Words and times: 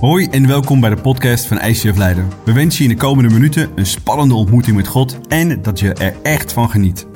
Hoi 0.00 0.28
en 0.30 0.46
welkom 0.46 0.80
bij 0.80 0.90
de 0.90 1.00
podcast 1.00 1.46
van 1.46 1.60
ICF 1.60 1.96
Leiden. 1.96 2.28
We 2.44 2.52
wensen 2.52 2.84
je 2.84 2.90
in 2.90 2.96
de 2.96 3.02
komende 3.02 3.34
minuten 3.34 3.72
een 3.74 3.86
spannende 3.86 4.34
ontmoeting 4.34 4.76
met 4.76 4.86
God 4.86 5.18
en 5.28 5.62
dat 5.62 5.78
je 5.78 5.92
er 5.92 6.14
echt 6.22 6.52
van 6.52 6.70
geniet. 6.70 7.06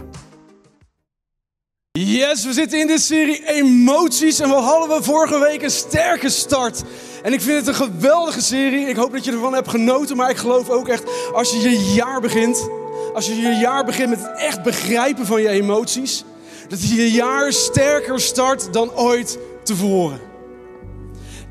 Yes, 1.93 2.45
we 2.45 2.53
zitten 2.53 2.81
in 2.81 2.87
de 2.87 2.99
serie 2.99 3.49
emoties 3.49 4.41
en 4.41 4.49
we 4.49 4.55
hadden 4.55 4.97
we 4.97 5.05
vorige 5.05 5.39
week 5.39 5.63
een 5.63 5.71
sterke 5.71 6.29
start. 6.29 6.83
En 7.23 7.33
ik 7.33 7.41
vind 7.41 7.59
het 7.59 7.69
een 7.69 7.89
geweldige 7.89 8.43
serie. 8.43 8.89
Ik 8.89 8.97
hoop 8.97 9.13
dat 9.13 9.25
je 9.25 9.33
ervan 9.33 9.55
hebt 9.55 9.69
genoten, 9.69 10.17
maar 10.17 10.31
ik 10.31 10.37
geloof 10.37 10.69
ook 10.69 10.89
echt 10.89 11.33
als 11.33 11.51
je 11.51 11.59
je 11.59 11.93
jaar 11.95 12.21
begint, 12.21 12.69
als 13.15 13.27
je 13.27 13.35
je 13.35 13.57
jaar 13.61 13.85
begint 13.85 14.09
met 14.09 14.19
het 14.23 14.39
echt 14.39 14.63
begrijpen 14.63 15.27
van 15.27 15.43
je 15.43 15.49
emoties, 15.49 16.25
dat 16.69 16.89
je 16.89 16.95
je 16.95 17.11
jaar 17.11 17.53
sterker 17.53 18.21
start 18.21 18.73
dan 18.73 18.93
ooit 18.93 19.39
tevoren. 19.63 20.34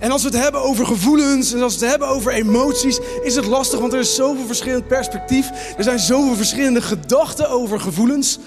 En 0.04 0.12
als 0.12 0.24
we 0.24 0.30
het 0.30 0.38
hebben 0.38 0.62
over 0.62 0.86
gevoelens 0.86 1.54
en 1.54 1.62
als 1.62 1.78
we 1.78 1.80
het 1.80 1.90
hebben 1.90 2.08
over 2.08 2.32
emoties, 2.32 3.00
is 3.22 3.36
het 3.36 3.46
lastig, 3.46 3.80
want 3.80 3.94
er 3.94 4.00
is 4.00 4.16
zoveel 4.16 4.46
verschillend 4.46 4.88
perspectief. 4.88 5.50
Er 5.78 5.84
zijn 5.84 6.00
zoveel 6.00 6.36
verschillende 6.36 6.82
gedachten 6.82 7.50
over 7.50 7.80
gevoelens, 7.80 8.40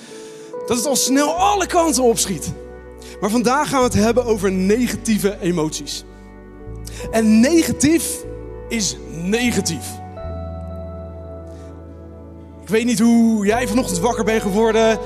dat 0.66 0.76
het 0.76 0.86
al 0.86 0.96
snel 0.96 1.34
alle 1.34 1.66
kanten 1.66 2.02
opschiet. 2.02 2.52
Maar 3.20 3.30
vandaag 3.30 3.68
gaan 3.68 3.78
we 3.78 3.84
het 3.84 3.94
hebben 3.94 4.24
over 4.24 4.52
negatieve 4.52 5.36
emoties. 5.40 6.04
En 7.10 7.40
negatief 7.40 8.24
is 8.68 8.96
negatief. 9.10 9.86
Ik 12.62 12.68
weet 12.68 12.84
niet 12.84 12.98
hoe 12.98 13.46
jij 13.46 13.68
vanochtend 13.68 13.98
wakker 13.98 14.24
bent 14.24 14.42
geworden. 14.42 14.98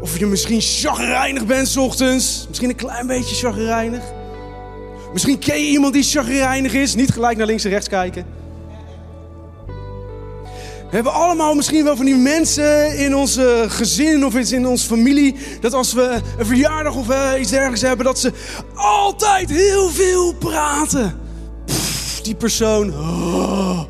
Of 0.00 0.18
je 0.18 0.26
misschien 0.26 0.60
chagrijnig 0.60 1.46
bent 1.46 1.68
s 1.68 1.76
ochtends. 1.76 2.44
Misschien 2.48 2.68
een 2.68 2.76
klein 2.76 3.06
beetje 3.06 3.34
chagrijnig. 3.34 4.02
Misschien 5.12 5.38
ken 5.38 5.64
je 5.64 5.70
iemand 5.70 5.92
die 5.92 6.02
chagrijnig 6.02 6.72
is. 6.72 6.94
Niet 6.94 7.10
gelijk 7.10 7.36
naar 7.36 7.46
links 7.46 7.64
en 7.64 7.70
rechts 7.70 7.88
kijken. 7.88 8.26
We 10.92 10.98
hebben 10.98 11.12
allemaal 11.12 11.54
misschien 11.54 11.84
wel 11.84 11.96
van 11.96 12.04
die 12.04 12.16
mensen 12.16 12.96
in 12.98 13.16
onze 13.16 13.64
gezin 13.68 14.26
of 14.26 14.34
in 14.34 14.66
onze 14.66 14.86
familie. 14.86 15.36
Dat 15.60 15.72
als 15.72 15.92
we 15.92 16.20
een 16.38 16.46
verjaardag 16.46 16.94
of 16.94 17.08
eh, 17.08 17.40
iets 17.40 17.50
dergelijks 17.50 17.80
hebben, 17.80 18.06
dat 18.06 18.18
ze 18.18 18.32
altijd 18.74 19.50
heel 19.50 19.88
veel 19.88 20.34
praten. 20.34 21.20
Die 22.22 22.34
persoon. 22.34 22.90
oh. 22.90 23.80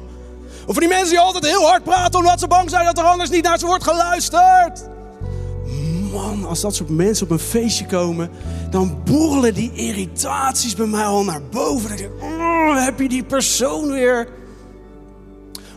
Of 0.66 0.74
van 0.74 0.78
die 0.78 0.88
mensen 0.88 1.08
die 1.08 1.20
altijd 1.20 1.46
heel 1.46 1.68
hard 1.68 1.84
praten 1.84 2.18
omdat 2.18 2.40
ze 2.40 2.46
bang 2.46 2.70
zijn 2.70 2.84
dat 2.84 2.98
er 2.98 3.04
anders 3.04 3.30
niet 3.30 3.44
naar 3.44 3.58
ze 3.58 3.66
wordt 3.66 3.84
geluisterd. 3.84 4.88
Man, 6.12 6.44
als 6.44 6.60
dat 6.60 6.74
soort 6.74 6.88
mensen 6.88 7.26
op 7.26 7.32
een 7.32 7.38
feestje 7.38 7.86
komen, 7.86 8.30
dan 8.70 9.02
borrelen 9.04 9.54
die 9.54 9.72
irritaties 9.72 10.74
bij 10.74 10.86
mij 10.86 11.04
al 11.04 11.24
naar 11.24 11.42
boven. 11.42 11.88
Dan 11.88 11.96
denk 11.96 12.10
ik, 12.10 12.22
oh, 12.22 12.84
heb 12.84 12.98
je 12.98 13.08
die 13.08 13.24
persoon 13.24 13.90
weer? 13.90 14.28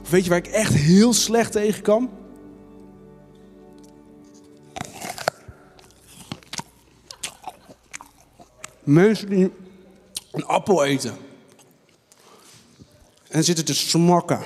Of 0.01 0.09
weet 0.09 0.23
je 0.23 0.29
waar 0.29 0.39
ik 0.39 0.47
echt 0.47 0.73
heel 0.73 1.13
slecht 1.13 1.51
tegen 1.51 1.81
kan? 1.81 2.09
Mensen 8.83 9.29
die 9.29 9.51
een 10.31 10.45
appel 10.45 10.83
eten. 10.83 11.17
En 13.27 13.43
zitten 13.43 13.65
te 13.65 13.73
smakken. 13.73 14.39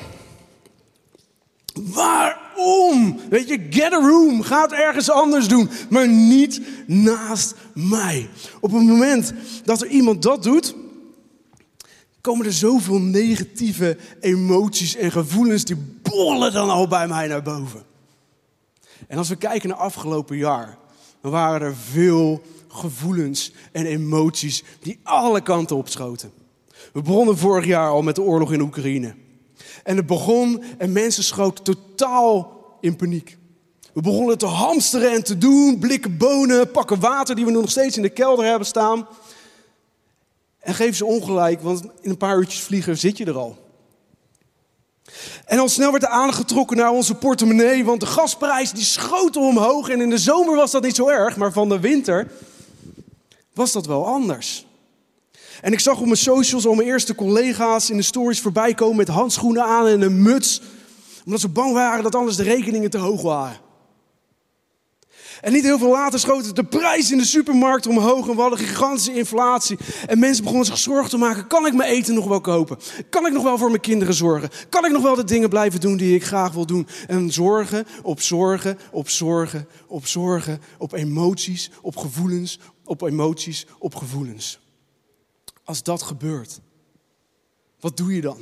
Weet 3.29 3.47
je, 3.47 3.67
get 3.69 3.93
a 3.93 3.99
room. 3.99 4.41
Ga 4.41 4.61
het 4.61 4.71
ergens 4.71 5.11
anders 5.11 5.47
doen. 5.47 5.69
Maar 5.89 6.07
niet 6.07 6.61
naast 6.87 7.55
mij. 7.73 8.29
Op 8.61 8.71
het 8.71 8.83
moment 8.83 9.33
dat 9.63 9.81
er 9.81 9.87
iemand 9.87 10.21
dat 10.21 10.43
doet, 10.43 10.75
komen 12.21 12.45
er 12.45 12.53
zoveel 12.53 12.99
negatieve 12.99 13.97
emoties 14.19 14.95
en 14.95 15.11
gevoelens 15.11 15.63
die 15.63 15.77
bollen 16.01 16.53
dan 16.53 16.69
al 16.69 16.87
bij 16.87 17.07
mij 17.07 17.27
naar 17.27 17.43
boven. 17.43 17.83
En 19.07 19.17
als 19.17 19.29
we 19.29 19.35
kijken 19.35 19.69
naar 19.69 19.77
afgelopen 19.77 20.37
jaar, 20.37 20.77
waren 21.21 21.61
er 21.61 21.75
veel 21.75 22.41
gevoelens 22.67 23.53
en 23.71 23.85
emoties 23.85 24.63
die 24.81 24.99
alle 25.03 25.41
kanten 25.41 25.75
opschoten. 25.75 26.31
We 26.93 27.01
begonnen 27.01 27.37
vorig 27.37 27.65
jaar 27.65 27.89
al 27.89 28.01
met 28.01 28.15
de 28.15 28.21
oorlog 28.21 28.53
in 28.53 28.61
Oekraïne. 28.61 29.15
En 29.83 29.97
het 29.97 30.05
begon 30.05 30.63
en 30.77 30.91
mensen 30.91 31.23
schoten 31.23 31.63
totaal 31.63 32.57
in 32.81 32.95
paniek. 32.95 33.37
We 33.93 34.01
begonnen 34.01 34.37
te 34.37 34.45
hamsteren 34.45 35.11
en 35.11 35.23
te 35.23 35.37
doen, 35.37 35.79
blikken 35.79 36.17
bonen, 36.17 36.71
pakken 36.71 36.99
water 36.99 37.35
die 37.35 37.45
we 37.45 37.51
nog 37.51 37.69
steeds 37.69 37.95
in 37.95 38.01
de 38.01 38.09
kelder 38.09 38.45
hebben 38.45 38.67
staan. 38.67 39.07
En 40.59 40.73
geef 40.73 40.95
ze 40.95 41.05
ongelijk, 41.05 41.61
want 41.61 41.83
in 42.01 42.09
een 42.09 42.17
paar 42.17 42.37
uurtjes 42.37 42.61
vliegen 42.61 42.97
zit 42.97 43.17
je 43.17 43.25
er 43.25 43.37
al. 43.37 43.57
En 45.45 45.59
al 45.59 45.69
snel 45.69 45.91
werd 45.91 46.03
de 46.03 46.09
aandacht 46.09 46.37
getrokken 46.37 46.77
naar 46.77 46.91
onze 46.91 47.15
portemonnee, 47.15 47.85
want 47.85 47.99
de 47.99 48.05
gasprijs 48.05 48.71
die 48.71 48.83
schoten 48.83 49.41
omhoog. 49.41 49.89
En 49.89 50.01
in 50.01 50.09
de 50.09 50.17
zomer 50.17 50.55
was 50.55 50.71
dat 50.71 50.83
niet 50.83 50.95
zo 50.95 51.07
erg, 51.07 51.35
maar 51.35 51.51
van 51.51 51.69
de 51.69 51.79
winter 51.79 52.31
was 53.53 53.71
dat 53.71 53.85
wel 53.85 54.05
anders. 54.05 54.65
En 55.61 55.71
ik 55.71 55.79
zag 55.79 55.99
op 55.99 56.05
mijn 56.05 56.17
socials 56.17 56.65
al 56.65 56.73
mijn 56.73 56.87
eerste 56.87 57.15
collega's 57.15 57.89
in 57.89 57.97
de 57.97 58.03
stories 58.03 58.41
voorbij 58.41 58.73
komen 58.73 58.97
met 58.97 59.07
handschoenen 59.07 59.63
aan 59.63 59.87
en 59.87 60.01
een 60.01 60.21
muts. 60.21 60.61
Omdat 61.25 61.39
ze 61.39 61.49
bang 61.49 61.73
waren 61.73 62.03
dat 62.03 62.15
anders 62.15 62.37
de 62.37 62.43
rekeningen 62.43 62.89
te 62.89 62.97
hoog 62.97 63.21
waren. 63.21 63.67
En 65.41 65.53
niet 65.53 65.63
heel 65.63 65.77
veel 65.77 65.89
later 65.89 66.19
schoot 66.19 66.55
de 66.55 66.63
prijs 66.63 67.11
in 67.11 67.17
de 67.17 67.25
supermarkt 67.25 67.87
omhoog 67.87 68.27
en 68.27 68.35
we 68.35 68.41
hadden 68.41 68.59
gigantische 68.59 69.13
inflatie. 69.13 69.77
En 70.07 70.19
mensen 70.19 70.43
begonnen 70.43 70.67
zich 70.67 70.77
zorgen 70.77 71.09
te 71.09 71.17
maken, 71.17 71.47
kan 71.47 71.65
ik 71.65 71.73
mijn 71.73 71.89
eten 71.91 72.13
nog 72.13 72.27
wel 72.27 72.41
kopen? 72.41 72.77
Kan 73.09 73.25
ik 73.25 73.33
nog 73.33 73.43
wel 73.43 73.57
voor 73.57 73.69
mijn 73.69 73.81
kinderen 73.81 74.13
zorgen? 74.13 74.49
Kan 74.69 74.85
ik 74.85 74.91
nog 74.91 75.01
wel 75.01 75.15
de 75.15 75.23
dingen 75.23 75.49
blijven 75.49 75.79
doen 75.79 75.97
die 75.97 76.15
ik 76.15 76.23
graag 76.23 76.53
wil 76.53 76.65
doen? 76.65 76.87
En 77.07 77.31
zorgen 77.31 77.85
op 78.03 78.21
zorgen, 78.21 78.79
op 78.91 79.09
zorgen, 79.09 79.67
op 79.87 80.07
zorgen, 80.07 80.61
op 80.77 80.93
emoties, 80.93 81.71
op 81.81 81.97
gevoelens, 81.97 82.59
op 82.85 83.01
emoties, 83.01 83.65
op 83.79 83.95
gevoelens. 83.95 84.59
Als 85.69 85.83
dat 85.83 86.01
gebeurt, 86.01 86.59
wat 87.79 87.97
doe 87.97 88.15
je 88.15 88.21
dan? 88.21 88.41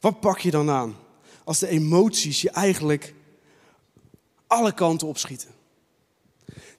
Wat 0.00 0.20
pak 0.20 0.38
je 0.38 0.50
dan 0.50 0.70
aan? 0.70 0.96
Als 1.44 1.58
de 1.58 1.68
emoties 1.68 2.40
je 2.40 2.50
eigenlijk 2.50 3.14
alle 4.46 4.72
kanten 4.72 5.08
opschieten. 5.08 5.48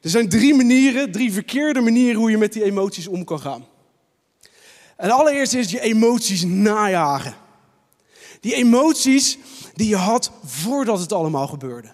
Er 0.02 0.10
zijn 0.10 0.30
drie 0.30 0.54
manieren, 0.54 1.12
drie 1.12 1.34
verkeerde 1.34 1.82
manieren 1.82 2.20
hoe 2.20 2.32
je 2.32 2.38
met 2.38 2.54
die 2.54 2.64
emoties 2.64 3.08
om 3.08 3.24
kan 3.24 3.40
gaan. 3.40 3.66
En 4.98 5.10
allereerst 5.10 5.54
is 5.54 5.72
je 5.72 5.82
emoties 5.82 6.44
najagen. 6.44 7.36
Die 8.40 8.54
emoties 8.54 9.38
die 9.74 9.88
je 9.88 9.96
had 9.96 10.32
voordat 10.44 11.00
het 11.00 11.12
allemaal 11.12 11.48
gebeurde. 11.48 11.94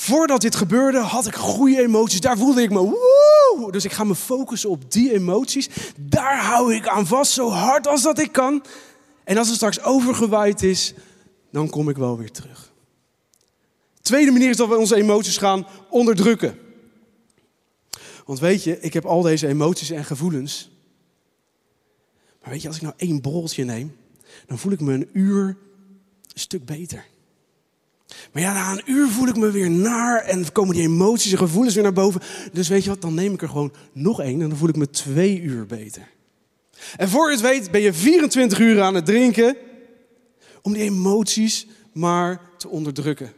Voordat 0.00 0.40
dit 0.40 0.54
gebeurde 0.54 0.98
had 0.98 1.26
ik 1.26 1.34
goede 1.34 1.80
emoties. 1.80 2.20
Daar 2.20 2.38
voelde 2.38 2.62
ik 2.62 2.70
me 2.70 2.78
woe. 2.78 3.72
Dus 3.72 3.84
ik 3.84 3.92
ga 3.92 4.04
me 4.04 4.14
focussen 4.14 4.70
op 4.70 4.92
die 4.92 5.12
emoties. 5.12 5.68
Daar 5.98 6.44
hou 6.44 6.74
ik 6.74 6.88
aan 6.88 7.06
vast 7.06 7.32
zo 7.32 7.48
hard 7.48 7.86
als 7.86 8.02
dat 8.02 8.18
ik 8.18 8.32
kan. 8.32 8.64
En 9.24 9.38
als 9.38 9.46
het 9.46 9.56
straks 9.56 9.82
overgewaaid 9.82 10.62
is, 10.62 10.94
dan 11.52 11.70
kom 11.70 11.88
ik 11.88 11.96
wel 11.96 12.18
weer 12.18 12.30
terug. 12.30 12.72
Tweede 14.02 14.30
manier 14.30 14.50
is 14.50 14.56
dat 14.56 14.68
we 14.68 14.76
onze 14.76 14.96
emoties 14.96 15.36
gaan 15.36 15.66
onderdrukken. 15.90 16.58
Want 18.24 18.38
weet 18.38 18.64
je, 18.64 18.80
ik 18.80 18.92
heb 18.92 19.04
al 19.04 19.22
deze 19.22 19.46
emoties 19.46 19.90
en 19.90 20.04
gevoelens. 20.04 20.70
Maar 22.42 22.50
weet 22.50 22.62
je, 22.62 22.68
als 22.68 22.76
ik 22.76 22.82
nou 22.82 22.94
één 22.96 23.20
borreltje 23.20 23.64
neem, 23.64 23.96
dan 24.46 24.58
voel 24.58 24.72
ik 24.72 24.80
me 24.80 24.92
een 24.92 25.08
uur 25.12 25.46
een 26.32 26.40
stuk 26.40 26.64
beter. 26.64 27.04
Maar 28.32 28.42
ja, 28.42 28.52
na 28.52 28.72
een 28.72 28.82
uur 28.84 29.08
voel 29.08 29.28
ik 29.28 29.36
me 29.36 29.50
weer 29.50 29.70
naar 29.70 30.22
en 30.22 30.52
komen 30.52 30.74
die 30.74 30.84
emoties 30.84 31.32
en 31.32 31.38
gevoelens 31.38 31.74
weer 31.74 31.82
naar 31.82 31.92
boven. 31.92 32.20
Dus 32.52 32.68
weet 32.68 32.84
je 32.84 32.90
wat, 32.90 33.00
dan 33.00 33.14
neem 33.14 33.32
ik 33.32 33.42
er 33.42 33.48
gewoon 33.48 33.72
nog 33.92 34.20
één 34.20 34.42
en 34.42 34.48
dan 34.48 34.58
voel 34.58 34.68
ik 34.68 34.76
me 34.76 34.90
twee 34.90 35.40
uur 35.40 35.66
beter. 35.66 36.08
En 36.96 37.08
voor 37.08 37.26
je 37.26 37.32
het 37.32 37.40
weet 37.40 37.70
ben 37.70 37.80
je 37.80 37.92
24 37.92 38.58
uur 38.58 38.82
aan 38.82 38.94
het 38.94 39.06
drinken 39.06 39.56
om 40.62 40.72
die 40.72 40.82
emoties 40.82 41.66
maar 41.92 42.40
te 42.56 42.68
onderdrukken. 42.68 43.32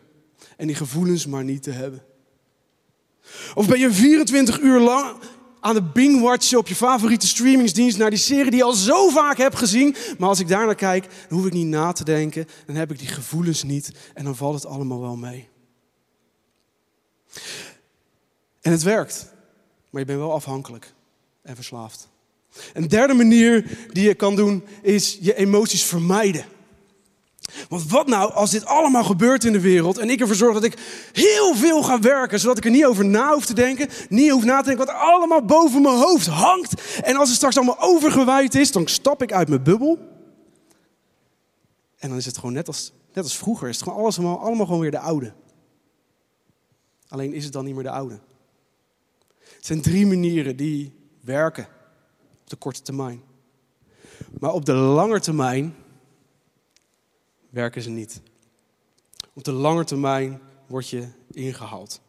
En 0.57 0.67
die 0.67 0.77
gevoelens 0.77 1.27
maar 1.27 1.45
niet 1.45 1.63
te 1.63 1.71
hebben. 1.71 2.03
Of 3.55 3.69
ben 3.69 3.79
je 3.79 3.93
24 3.93 4.61
uur 4.61 4.81
lang 4.81 5.17
aan 5.63 5.75
het 5.75 5.93
bingwatchen 5.93 6.59
op 6.59 6.69
je 6.69 6.75
favoriete 6.75 7.27
streamingsdienst 7.27 7.99
naar 7.99 8.11
die 8.11 8.19
serie 8.19 8.51
die 8.51 8.57
je 8.57 8.65
al 8.65 8.73
zo 8.73 9.09
vaak 9.09 9.37
hebt 9.37 9.57
gezien. 9.57 9.97
Maar 10.19 10.29
als 10.29 10.41
ik 10.41 10.49
daar 10.49 10.67
naar 10.67 10.75
kijk, 10.75 11.07
dan 11.29 11.39
hoef 11.39 11.47
ik 11.47 11.53
niet 11.53 11.67
na 11.67 11.93
te 11.93 12.05
denken. 12.05 12.47
Dan 12.67 12.77
heb 12.77 12.91
ik 12.91 12.99
die 12.99 13.09
gevoelens 13.09 13.63
niet 13.63 13.93
en 14.15 14.25
dan 14.25 14.37
valt 14.37 14.55
het 14.55 14.67
allemaal 14.67 15.01
wel 15.01 15.17
mee. 15.17 15.49
En 18.61 18.73
het 18.73 18.83
werkt, 18.83 19.33
maar 19.91 20.01
je 20.01 20.07
bent 20.07 20.19
wel 20.19 20.33
afhankelijk 20.33 20.95
en 21.43 21.55
verslaafd. 21.55 22.09
Een 22.73 22.89
derde 22.89 23.15
manier 23.15 23.79
die 23.93 24.05
je 24.05 24.15
kan 24.15 24.37
doen 24.37 24.65
is 24.83 25.19
je 25.21 25.35
emoties 25.35 25.85
vermijden. 25.85 26.45
Want 27.69 27.91
wat 27.91 28.07
nou 28.07 28.33
als 28.33 28.51
dit 28.51 28.65
allemaal 28.65 29.05
gebeurt 29.05 29.45
in 29.45 29.53
de 29.53 29.61
wereld 29.61 29.99
en 29.99 30.11
ik 30.11 30.21
ervoor 30.21 30.37
zorg 30.37 30.55
dat 30.55 30.65
ik 30.65 30.79
heel 31.13 31.55
veel 31.55 31.83
ga 31.83 32.01
werken, 32.01 32.41
zodat 32.41 32.59
ik 32.59 32.65
er 32.65 32.71
niet 32.71 32.85
over 32.85 33.05
na 33.05 33.33
hoef 33.33 33.47
te 33.47 33.55
denken, 33.55 33.89
niet 34.09 34.31
hoef 34.31 34.45
na 34.45 34.59
te 34.61 34.69
denken 34.69 34.87
wat 34.87 34.95
allemaal 34.95 35.45
boven 35.45 35.83
mijn 35.83 35.97
hoofd 35.97 36.27
hangt. 36.27 37.01
En 37.01 37.17
als 37.17 37.29
het 37.29 37.37
straks 37.37 37.57
allemaal 37.57 37.81
overgewaaid 37.81 38.55
is, 38.55 38.73
dan 38.73 38.87
stap 38.87 39.23
ik 39.23 39.33
uit 39.33 39.49
mijn 39.49 39.63
bubbel. 39.63 39.99
En 41.99 42.09
dan 42.09 42.19
is 42.19 42.27
het 42.27 42.39
gewoon 42.39 42.53
net 42.53 42.67
als, 42.67 42.93
net 43.13 43.25
als 43.25 43.37
vroeger, 43.37 43.69
is 43.69 43.75
het 43.75 43.85
gewoon 43.85 43.99
alles, 43.99 44.19
allemaal, 44.19 44.41
allemaal 44.41 44.67
gewoon 44.67 44.81
weer 44.81 44.91
de 44.91 44.99
oude. 44.99 45.33
Alleen 47.09 47.33
is 47.33 47.45
het 47.45 47.53
dan 47.53 47.65
niet 47.65 47.75
meer 47.75 47.83
de 47.83 47.91
oude. 47.91 48.21
Het 49.39 49.67
zijn 49.67 49.83
drie 49.83 50.07
manieren 50.07 50.57
die 50.57 50.93
werken 51.21 51.65
op 52.43 52.51
de 52.51 52.57
korte 52.57 52.83
termijn. 52.83 53.23
Maar 54.39 54.53
op 54.53 54.65
de 54.65 54.73
lange 54.73 55.21
termijn 55.21 55.75
werken 57.53 57.83
ze 57.83 57.91
niet. 57.91 58.21
Op 59.33 59.45
de 59.45 59.53
lange 59.53 59.85
termijn 59.85 60.41
word 60.67 60.89
je 60.89 61.09
ingehaald. 61.31 62.01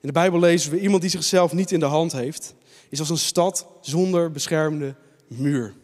In 0.00 0.06
de 0.08 0.12
Bijbel 0.12 0.38
lezen 0.38 0.70
we: 0.70 0.80
iemand 0.80 1.00
die 1.00 1.10
zichzelf 1.10 1.52
niet 1.52 1.72
in 1.72 1.80
de 1.80 1.86
hand 1.86 2.12
heeft, 2.12 2.54
is 2.88 2.98
als 2.98 3.10
een 3.10 3.18
stad 3.18 3.66
zonder 3.80 4.30
beschermende 4.30 4.94
muur. 5.26 5.74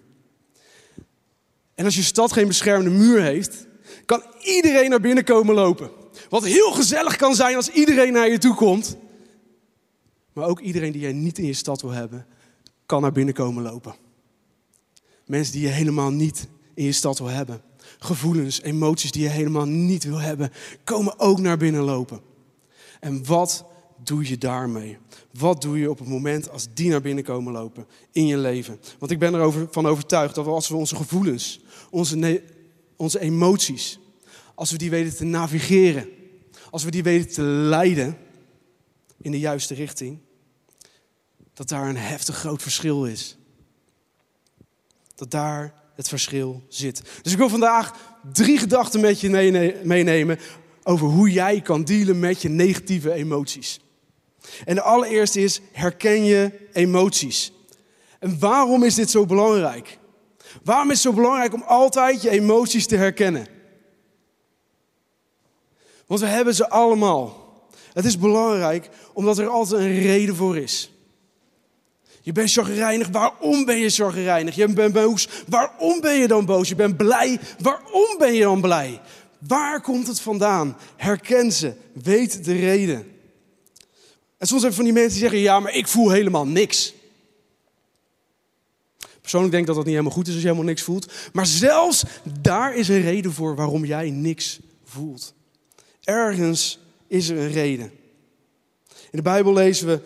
En 1.74 1.84
als 1.84 1.94
je 1.94 2.02
stad 2.02 2.32
geen 2.32 2.46
beschermende 2.46 2.90
muur 2.90 3.22
heeft, 3.22 3.66
kan 4.04 4.22
iedereen 4.42 4.90
naar 4.90 5.00
binnen 5.00 5.24
komen 5.24 5.54
lopen. 5.54 5.90
Wat 6.28 6.44
heel 6.44 6.72
gezellig 6.72 7.16
kan 7.16 7.34
zijn 7.34 7.56
als 7.56 7.68
iedereen 7.68 8.12
naar 8.12 8.28
je 8.28 8.38
toe 8.38 8.54
komt. 8.54 8.96
Maar 10.32 10.46
ook 10.46 10.60
iedereen 10.60 10.92
die 10.92 11.00
jij 11.00 11.12
niet 11.12 11.38
in 11.38 11.46
je 11.46 11.52
stad 11.52 11.80
wil 11.80 11.90
hebben, 11.90 12.26
kan 12.86 13.02
naar 13.02 13.12
binnen 13.12 13.34
komen 13.34 13.62
lopen. 13.62 13.94
Mensen 15.26 15.52
die 15.52 15.62
je 15.62 15.68
helemaal 15.68 16.10
niet 16.10 16.48
in 16.74 16.84
je 16.84 16.92
stad 16.92 17.18
wil 17.18 17.28
hebben. 17.28 17.62
Gevoelens, 18.02 18.62
emoties 18.62 19.10
die 19.10 19.22
je 19.22 19.28
helemaal 19.28 19.66
niet 19.66 20.04
wil 20.04 20.20
hebben, 20.20 20.52
komen 20.84 21.18
ook 21.18 21.40
naar 21.40 21.56
binnen 21.56 21.82
lopen. 21.82 22.20
En 23.00 23.26
wat 23.26 23.64
doe 24.04 24.28
je 24.28 24.38
daarmee? 24.38 24.98
Wat 25.32 25.62
doe 25.62 25.78
je 25.78 25.90
op 25.90 25.98
het 25.98 26.08
moment 26.08 26.50
als 26.50 26.66
die 26.74 26.90
naar 26.90 27.00
binnen 27.00 27.24
komen 27.24 27.52
lopen 27.52 27.86
in 28.12 28.26
je 28.26 28.36
leven? 28.36 28.80
Want 28.98 29.12
ik 29.12 29.18
ben 29.18 29.34
ervan 29.34 29.86
overtuigd 29.86 30.34
dat 30.34 30.46
als 30.46 30.68
we 30.68 30.76
onze 30.76 30.96
gevoelens, 30.96 31.60
onze, 31.90 32.42
onze 32.96 33.20
emoties, 33.20 33.98
als 34.54 34.70
we 34.70 34.78
die 34.78 34.90
weten 34.90 35.16
te 35.16 35.24
navigeren, 35.24 36.08
als 36.70 36.84
we 36.84 36.90
die 36.90 37.02
weten 37.02 37.32
te 37.32 37.42
leiden 37.42 38.16
in 39.22 39.30
de 39.30 39.38
juiste 39.38 39.74
richting, 39.74 40.18
dat 41.54 41.68
daar 41.68 41.88
een 41.88 41.96
heftig 41.96 42.36
groot 42.36 42.62
verschil 42.62 43.04
is. 43.04 43.36
Dat 45.14 45.30
daar 45.30 45.79
het 46.00 46.08
verschil 46.08 46.62
zit. 46.68 47.02
Dus 47.22 47.32
ik 47.32 47.38
wil 47.38 47.48
vandaag 47.48 47.94
drie 48.32 48.58
gedachten 48.58 49.00
met 49.00 49.20
je 49.20 49.30
meenemen 49.82 50.38
over 50.82 51.06
hoe 51.06 51.30
jij 51.30 51.60
kan 51.60 51.84
dealen 51.84 52.18
met 52.18 52.42
je 52.42 52.48
negatieve 52.48 53.12
emoties. 53.12 53.80
En 54.64 54.74
de 54.74 54.82
allereerste 54.82 55.40
is, 55.40 55.60
herken 55.72 56.24
je 56.24 56.68
emoties. 56.72 57.52
En 58.18 58.38
waarom 58.38 58.82
is 58.82 58.94
dit 58.94 59.10
zo 59.10 59.26
belangrijk? 59.26 59.98
Waarom 60.64 60.90
is 60.90 61.02
het 61.02 61.12
zo 61.12 61.20
belangrijk 61.20 61.54
om 61.54 61.62
altijd 61.62 62.22
je 62.22 62.30
emoties 62.30 62.86
te 62.86 62.96
herkennen? 62.96 63.46
Want 66.06 66.20
we 66.20 66.26
hebben 66.26 66.54
ze 66.54 66.68
allemaal. 66.68 67.48
Het 67.92 68.04
is 68.04 68.18
belangrijk 68.18 68.88
omdat 69.12 69.38
er 69.38 69.48
altijd 69.48 69.80
een 69.80 70.00
reden 70.00 70.36
voor 70.36 70.56
is. 70.56 70.90
Je 72.30 72.36
bent 72.36 72.52
chagrijnig, 72.52 73.08
waarom 73.08 73.64
ben 73.64 73.78
je 73.78 73.90
chagrijnig? 73.90 74.54
Je 74.54 74.68
bent 74.68 74.92
boos, 74.92 75.28
waarom 75.48 76.00
ben 76.00 76.14
je 76.14 76.28
dan 76.28 76.44
boos? 76.44 76.68
Je 76.68 76.74
bent 76.74 76.96
blij, 76.96 77.40
waarom 77.58 78.18
ben 78.18 78.34
je 78.34 78.40
dan 78.40 78.60
blij? 78.60 79.00
Waar 79.38 79.80
komt 79.80 80.06
het 80.06 80.20
vandaan? 80.20 80.76
Herken 80.96 81.52
ze, 81.52 81.74
weet 81.92 82.44
de 82.44 82.56
reden. 82.56 83.06
En 84.38 84.46
soms 84.46 84.60
hebben 84.60 84.74
van 84.74 84.84
die 84.84 84.92
mensen 84.92 85.12
die 85.12 85.20
zeggen, 85.20 85.38
ja, 85.38 85.60
maar 85.60 85.74
ik 85.74 85.88
voel 85.88 86.10
helemaal 86.10 86.46
niks. 86.46 86.94
Persoonlijk 89.20 89.52
denk 89.52 89.62
ik 89.62 89.68
dat 89.68 89.76
dat 89.76 89.84
niet 89.84 89.94
helemaal 89.94 90.16
goed 90.16 90.26
is 90.26 90.32
als 90.32 90.42
je 90.42 90.48
helemaal 90.48 90.68
niks 90.68 90.82
voelt. 90.82 91.12
Maar 91.32 91.46
zelfs 91.46 92.04
daar 92.40 92.74
is 92.74 92.88
een 92.88 93.02
reden 93.02 93.32
voor 93.32 93.54
waarom 93.54 93.84
jij 93.84 94.10
niks 94.10 94.60
voelt. 94.84 95.34
Ergens 96.04 96.78
is 97.06 97.28
er 97.28 97.38
een 97.38 97.52
reden. 97.52 97.92
In 98.88 99.18
de 99.18 99.22
Bijbel 99.22 99.52
lezen 99.52 99.86
we, 99.86 100.00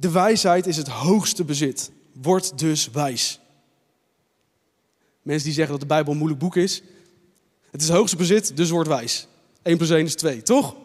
de 0.00 0.10
wijsheid 0.10 0.66
is 0.66 0.76
het 0.76 0.88
hoogste 0.88 1.44
bezit. 1.44 1.90
Word 2.12 2.58
dus 2.58 2.90
wijs. 2.90 3.40
Mensen 5.22 5.44
die 5.44 5.54
zeggen 5.54 5.72
dat 5.72 5.80
de 5.80 5.94
Bijbel 5.94 6.12
een 6.12 6.18
moeilijk 6.18 6.40
boek 6.40 6.56
is. 6.56 6.82
Het 7.70 7.80
is 7.80 7.88
het 7.88 7.96
hoogste 7.96 8.16
bezit, 8.16 8.56
dus 8.56 8.70
word 8.70 8.86
wijs. 8.86 9.26
1 9.62 9.76
plus 9.76 9.90
1 9.90 10.04
is 10.04 10.14
2, 10.14 10.42
toch? 10.42 10.76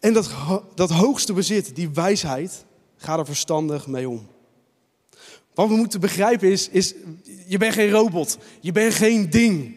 En 0.00 0.12
dat, 0.12 0.30
dat 0.74 0.90
hoogste 0.90 1.32
bezit, 1.32 1.74
die 1.74 1.90
wijsheid, 1.90 2.64
ga 2.96 3.18
er 3.18 3.26
verstandig 3.26 3.86
mee 3.86 4.08
om. 4.08 4.26
Wat 5.54 5.68
we 5.68 5.76
moeten 5.76 6.00
begrijpen 6.00 6.50
is, 6.50 6.68
is 6.68 6.94
je 7.46 7.58
bent 7.58 7.74
geen 7.74 7.90
robot. 7.90 8.38
Je 8.60 8.72
bent 8.72 8.94
geen 8.94 9.30
ding. 9.30 9.76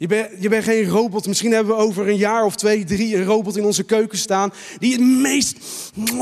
Je 0.00 0.06
bent, 0.06 0.30
je 0.38 0.48
bent 0.48 0.64
geen 0.64 0.88
robot. 0.88 1.26
Misschien 1.26 1.52
hebben 1.52 1.76
we 1.76 1.82
over 1.82 2.08
een 2.08 2.16
jaar 2.16 2.44
of 2.44 2.56
twee, 2.56 2.84
drie 2.84 3.16
een 3.16 3.24
robot 3.24 3.56
in 3.56 3.64
onze 3.64 3.82
keuken 3.82 4.18
staan. 4.18 4.52
Die 4.78 4.92
het 4.92 5.00
meest 5.00 5.58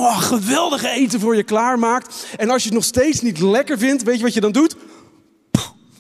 geweldige 0.02 0.88
eten 0.88 1.20
voor 1.20 1.36
je 1.36 1.42
klaarmaakt. 1.42 2.26
En 2.36 2.50
als 2.50 2.62
je 2.62 2.68
het 2.68 2.78
nog 2.78 2.86
steeds 2.86 3.20
niet 3.20 3.40
lekker 3.40 3.78
vindt, 3.78 4.02
weet 4.02 4.16
je 4.16 4.22
wat 4.22 4.34
je 4.34 4.40
dan 4.40 4.52
doet? 4.52 4.76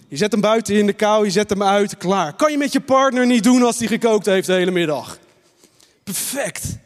Je 0.08 0.16
zet 0.16 0.32
hem 0.32 0.40
buiten 0.40 0.74
in 0.74 0.86
de 0.86 0.92
kou, 0.92 1.24
je 1.24 1.30
zet 1.30 1.50
hem 1.50 1.62
uit, 1.62 1.96
klaar. 1.96 2.36
Kan 2.36 2.52
je 2.52 2.58
met 2.58 2.72
je 2.72 2.80
partner 2.80 3.26
niet 3.26 3.42
doen 3.42 3.62
als 3.62 3.78
hij 3.78 3.86
gekookt 3.86 4.26
heeft 4.26 4.46
de 4.46 4.52
hele 4.52 4.70
middag. 4.70 5.18
Perfect. 6.04 6.76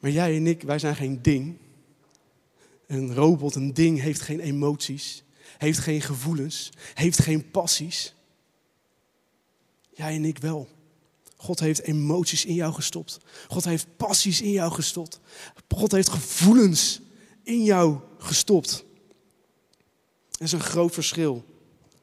Maar 0.00 0.10
jij 0.10 0.36
en 0.36 0.46
ik, 0.46 0.62
wij 0.62 0.78
zijn 0.78 0.96
geen 0.96 1.18
ding. 1.22 1.56
Een 2.86 3.14
robot, 3.14 3.54
een 3.54 3.74
ding, 3.74 4.00
heeft 4.00 4.20
geen 4.20 4.40
emoties, 4.40 5.24
heeft 5.58 5.78
geen 5.78 6.00
gevoelens, 6.00 6.70
heeft 6.94 7.22
geen 7.22 7.50
passies. 7.50 8.16
Jij 9.98 10.14
en 10.14 10.24
ik 10.24 10.38
wel. 10.38 10.68
God 11.36 11.60
heeft 11.60 11.82
emoties 11.82 12.44
in 12.44 12.54
jou 12.54 12.72
gestopt. 12.72 13.18
God 13.48 13.64
heeft 13.64 13.86
passies 13.96 14.40
in 14.40 14.50
jou 14.50 14.72
gestopt. 14.72 15.20
God 15.68 15.92
heeft 15.92 16.08
gevoelens 16.08 17.00
in 17.42 17.64
jou 17.64 17.98
gestopt. 18.18 18.84
Er 20.30 20.44
is 20.44 20.52
een 20.52 20.60
groot 20.60 20.94
verschil 20.94 21.44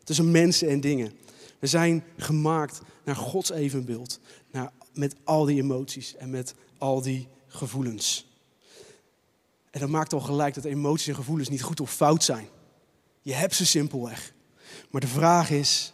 tussen 0.03 0.31
mensen 0.31 0.69
en 0.69 0.81
dingen. 0.81 1.13
We 1.59 1.68
zijn 1.68 2.03
gemaakt 2.18 2.81
naar 3.03 3.15
Gods 3.15 3.50
evenbeeld. 3.50 4.19
Naar, 4.51 4.71
met 4.94 5.15
al 5.24 5.45
die 5.45 5.62
emoties 5.62 6.15
en 6.15 6.30
met 6.30 6.53
al 6.77 7.01
die 7.01 7.27
gevoelens. 7.48 8.27
En 9.71 9.80
dat 9.80 9.89
maakt 9.89 10.13
al 10.13 10.19
gelijk 10.19 10.53
dat 10.53 10.65
emoties 10.65 11.07
en 11.07 11.15
gevoelens 11.15 11.50
niet 11.50 11.63
goed 11.63 11.80
of 11.80 11.94
fout 11.94 12.24
zijn. 12.24 12.48
Je 13.21 13.33
hebt 13.33 13.56
ze 13.56 13.65
simpelweg. 13.65 14.33
Maar 14.89 15.01
de 15.01 15.08
vraag 15.08 15.50
is, 15.50 15.93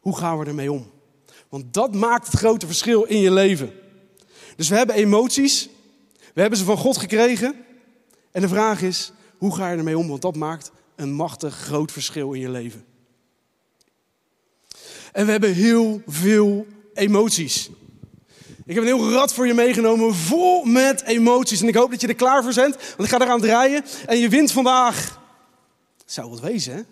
hoe 0.00 0.16
gaan 0.16 0.38
we 0.38 0.44
ermee 0.44 0.72
om? 0.72 0.96
Want 1.48 1.74
dat 1.74 1.94
maakt 1.94 2.26
het 2.26 2.36
grote 2.36 2.66
verschil 2.66 3.02
in 3.02 3.20
je 3.20 3.30
leven. 3.30 3.72
Dus 4.56 4.68
we 4.68 4.76
hebben 4.76 4.96
emoties, 4.96 5.68
we 6.34 6.40
hebben 6.40 6.58
ze 6.58 6.64
van 6.64 6.76
God 6.76 6.96
gekregen. 6.96 7.64
En 8.30 8.40
de 8.40 8.48
vraag 8.48 8.82
is, 8.82 9.12
hoe 9.36 9.54
ga 9.54 9.70
je 9.70 9.76
ermee 9.76 9.98
om? 9.98 10.08
Want 10.08 10.22
dat 10.22 10.36
maakt 10.36 10.70
een 10.96 11.12
machtig 11.12 11.54
groot 11.54 11.92
verschil 11.92 12.32
in 12.32 12.40
je 12.40 12.50
leven. 12.50 12.84
En 15.12 15.24
we 15.24 15.30
hebben 15.30 15.54
heel 15.54 16.02
veel 16.06 16.66
emoties. 16.94 17.70
Ik 18.64 18.74
heb 18.74 18.84
een 18.84 18.96
heel 18.98 19.12
rad 19.12 19.32
voor 19.32 19.46
je 19.46 19.54
meegenomen, 19.54 20.14
vol 20.14 20.64
met 20.64 21.02
emoties. 21.02 21.60
En 21.60 21.68
ik 21.68 21.74
hoop 21.74 21.90
dat 21.90 22.00
je 22.00 22.06
er 22.06 22.14
klaar 22.14 22.42
voor 22.42 22.54
bent, 22.54 22.76
want 22.76 23.08
ik 23.08 23.08
ga 23.08 23.20
eraan 23.20 23.40
draaien. 23.40 23.84
En 24.06 24.18
je 24.18 24.28
wint 24.28 24.52
vandaag. 24.52 25.20
Zou 26.04 26.30
wat 26.30 26.40
wezen, 26.40 26.74
hè? 26.74 26.82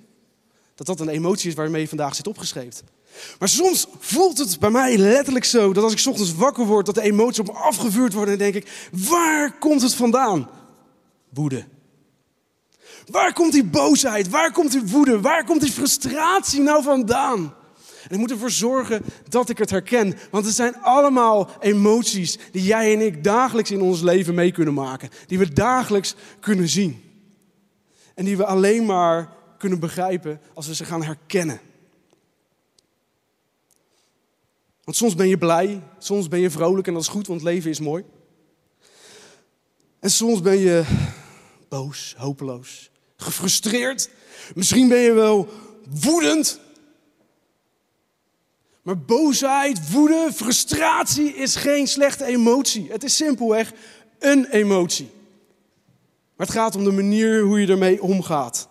Dat 0.75 0.87
dat 0.87 1.01
een 1.01 1.09
emotie 1.09 1.49
is 1.49 1.55
waarmee 1.55 1.81
je 1.81 1.89
vandaag 1.89 2.15
zit 2.15 2.27
opgeschreven. 2.27 2.96
Maar 3.39 3.49
soms 3.49 3.87
voelt 3.99 4.39
het 4.39 4.59
bij 4.59 4.71
mij 4.71 4.99
letterlijk 4.99 5.45
zo 5.45 5.73
dat 5.73 5.85
als 5.85 5.93
ik 5.93 6.07
ochtends 6.07 6.35
wakker 6.35 6.65
word, 6.65 6.87
dat 6.87 6.95
de 6.95 7.03
emoties 7.03 7.39
op 7.39 7.47
me 7.47 7.53
afgevuurd 7.53 8.13
worden. 8.13 8.33
En 8.33 8.39
denk 8.39 8.55
ik, 8.55 8.89
waar 9.09 9.59
komt 9.59 9.83
het 9.83 9.95
vandaan? 9.95 10.51
Woede. 11.29 11.65
Waar 13.07 13.33
komt 13.33 13.53
die 13.53 13.65
boosheid? 13.65 14.29
Waar 14.29 14.53
komt 14.53 14.73
die 14.73 14.87
woede? 14.87 15.21
Waar 15.21 15.45
komt 15.45 15.61
die 15.61 15.73
frustratie 15.73 16.61
nou 16.61 16.83
vandaan? 16.83 17.55
En 18.09 18.15
ik 18.15 18.19
moet 18.19 18.31
ervoor 18.31 18.51
zorgen 18.51 19.03
dat 19.29 19.49
ik 19.49 19.59
het 19.59 19.71
herken. 19.71 20.15
Want 20.31 20.45
het 20.45 20.55
zijn 20.55 20.77
allemaal 20.83 21.51
emoties 21.61 22.39
die 22.53 22.63
jij 22.63 22.93
en 22.93 23.01
ik 23.01 23.25
dagelijks 23.25 23.71
in 23.71 23.81
ons 23.81 24.01
leven 24.01 24.35
mee 24.35 24.53
kunnen 24.53 24.75
maken. 24.75 25.09
Die 25.27 25.39
we 25.39 25.53
dagelijks 25.53 26.15
kunnen 26.41 26.69
zien. 26.69 27.03
En 28.15 28.25
die 28.25 28.37
we 28.37 28.47
alleen 28.47 28.87
maar 28.87 29.33
kunnen 29.59 29.81
begrijpen 29.81 30.41
als 30.55 30.67
we 30.67 30.75
ze 30.75 30.85
gaan 30.85 31.03
herkennen. 31.03 31.61
Want 34.87 34.99
soms 34.99 35.15
ben 35.15 35.29
je 35.29 35.39
blij, 35.39 35.83
soms 35.99 36.29
ben 36.29 36.41
je 36.41 36.51
vrolijk 36.51 36.87
en 36.87 36.93
dat 36.93 37.03
is 37.03 37.09
goed, 37.09 37.27
want 37.27 37.43
leven 37.43 37.71
is 37.71 37.81
mooi. 37.81 38.05
En 40.01 40.11
soms 40.11 40.41
ben 40.41 40.59
je 40.59 40.85
boos, 41.69 42.15
hopeloos, 42.19 42.91
gefrustreerd. 43.17 44.11
Misschien 44.55 44.89
ben 44.89 44.99
je 44.99 45.13
wel 45.13 45.49
woedend. 45.91 46.61
Maar 48.83 48.99
boosheid, 48.99 49.91
woede, 49.91 50.31
frustratie 50.35 51.35
is 51.35 51.57
geen 51.57 51.87
slechte 51.87 52.25
emotie. 52.25 52.87
Het 52.91 53.05
is 53.05 53.17
simpelweg 53.17 53.73
een 54.19 54.47
emotie. 54.47 55.11
Maar 56.37 56.47
het 56.47 56.57
gaat 56.57 56.77
om 56.77 56.85
de 56.85 56.93
manier 56.93 57.43
hoe 57.43 57.61
je 57.61 57.67
ermee 57.67 58.03
omgaat. 58.03 58.69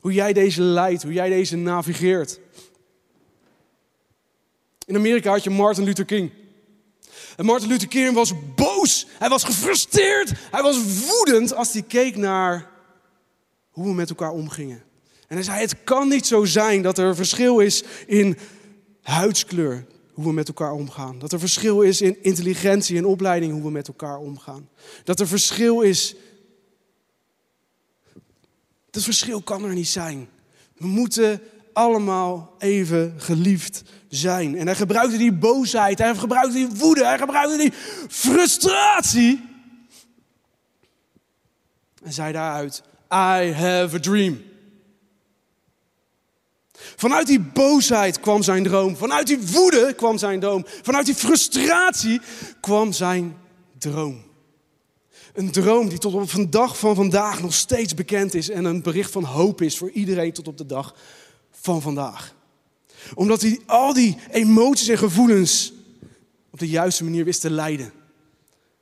Hoe 0.00 0.12
jij 0.12 0.32
deze 0.32 0.62
leidt, 0.62 1.02
hoe 1.02 1.12
jij 1.12 1.28
deze 1.28 1.56
navigeert. 1.56 2.40
In 4.92 4.98
Amerika 4.98 5.30
had 5.30 5.44
je 5.44 5.50
Martin 5.50 5.84
Luther 5.84 6.04
King. 6.04 6.30
En 7.36 7.44
Martin 7.44 7.68
Luther 7.68 7.88
King 7.88 8.14
was 8.14 8.32
boos. 8.54 9.06
Hij 9.18 9.28
was 9.28 9.44
gefrustreerd. 9.44 10.32
Hij 10.50 10.62
was 10.62 11.06
woedend 11.06 11.54
als 11.54 11.72
hij 11.72 11.82
keek 11.82 12.16
naar 12.16 12.70
hoe 13.70 13.86
we 13.86 13.94
met 13.94 14.08
elkaar 14.08 14.30
omgingen. 14.30 14.82
En 15.28 15.36
hij 15.36 15.42
zei: 15.42 15.60
Het 15.60 15.84
kan 15.84 16.08
niet 16.08 16.26
zo 16.26 16.44
zijn 16.44 16.82
dat 16.82 16.98
er 16.98 17.16
verschil 17.16 17.58
is 17.58 17.82
in 18.06 18.38
huidskleur, 19.02 19.86
hoe 20.12 20.24
we 20.24 20.32
met 20.32 20.48
elkaar 20.48 20.72
omgaan. 20.72 21.18
Dat 21.18 21.32
er 21.32 21.38
verschil 21.38 21.80
is 21.80 22.00
in 22.00 22.22
intelligentie 22.22 22.96
en 22.96 23.04
opleiding, 23.04 23.52
hoe 23.52 23.62
we 23.62 23.70
met 23.70 23.88
elkaar 23.88 24.18
omgaan. 24.18 24.68
Dat 25.04 25.20
er 25.20 25.28
verschil 25.28 25.80
is. 25.80 26.14
Dat 28.90 29.02
verschil 29.02 29.42
kan 29.42 29.64
er 29.64 29.74
niet 29.74 29.88
zijn. 29.88 30.28
We 30.76 30.86
moeten 30.86 31.40
allemaal 31.72 32.54
even 32.58 33.14
geliefd 33.16 33.82
zijn. 34.08 34.56
En 34.58 34.66
hij 34.66 34.76
gebruikte 34.76 35.16
die 35.16 35.32
boosheid, 35.32 35.98
hij 35.98 36.14
gebruikte 36.14 36.52
die 36.52 36.68
woede, 36.68 37.04
hij 37.04 37.18
gebruikte 37.18 37.56
die 37.56 37.72
frustratie. 38.08 39.50
En 42.02 42.12
zei 42.12 42.32
daaruit: 42.32 42.82
I 43.12 43.52
have 43.52 43.96
a 43.96 44.00
dream. 44.00 44.40
Vanuit 46.96 47.26
die 47.26 47.40
boosheid 47.40 48.20
kwam 48.20 48.42
zijn 48.42 48.62
droom. 48.62 48.96
Vanuit 48.96 49.26
die 49.26 49.40
woede 49.40 49.92
kwam 49.96 50.18
zijn 50.18 50.40
droom. 50.40 50.64
Vanuit 50.82 51.06
die 51.06 51.14
frustratie 51.14 52.20
kwam 52.60 52.92
zijn 52.92 53.36
droom. 53.78 54.22
Een 55.32 55.50
droom 55.50 55.88
die 55.88 55.98
tot 55.98 56.14
op 56.14 56.30
de 56.30 56.48
dag 56.48 56.78
van 56.78 56.94
vandaag 56.94 57.42
nog 57.42 57.54
steeds 57.54 57.94
bekend 57.94 58.34
is 58.34 58.50
en 58.50 58.64
een 58.64 58.82
bericht 58.82 59.10
van 59.10 59.24
hoop 59.24 59.62
is 59.62 59.78
voor 59.78 59.90
iedereen 59.90 60.32
tot 60.32 60.48
op 60.48 60.58
de 60.58 60.66
dag 60.66 60.94
van 61.62 61.82
vandaag. 61.82 62.34
Omdat 63.14 63.40
hij 63.40 63.60
al 63.66 63.94
die 63.94 64.18
emoties 64.30 64.88
en 64.88 64.98
gevoelens 64.98 65.72
op 66.50 66.58
de 66.58 66.68
juiste 66.68 67.04
manier 67.04 67.24
wist 67.24 67.40
te 67.40 67.50
leiden. 67.50 67.92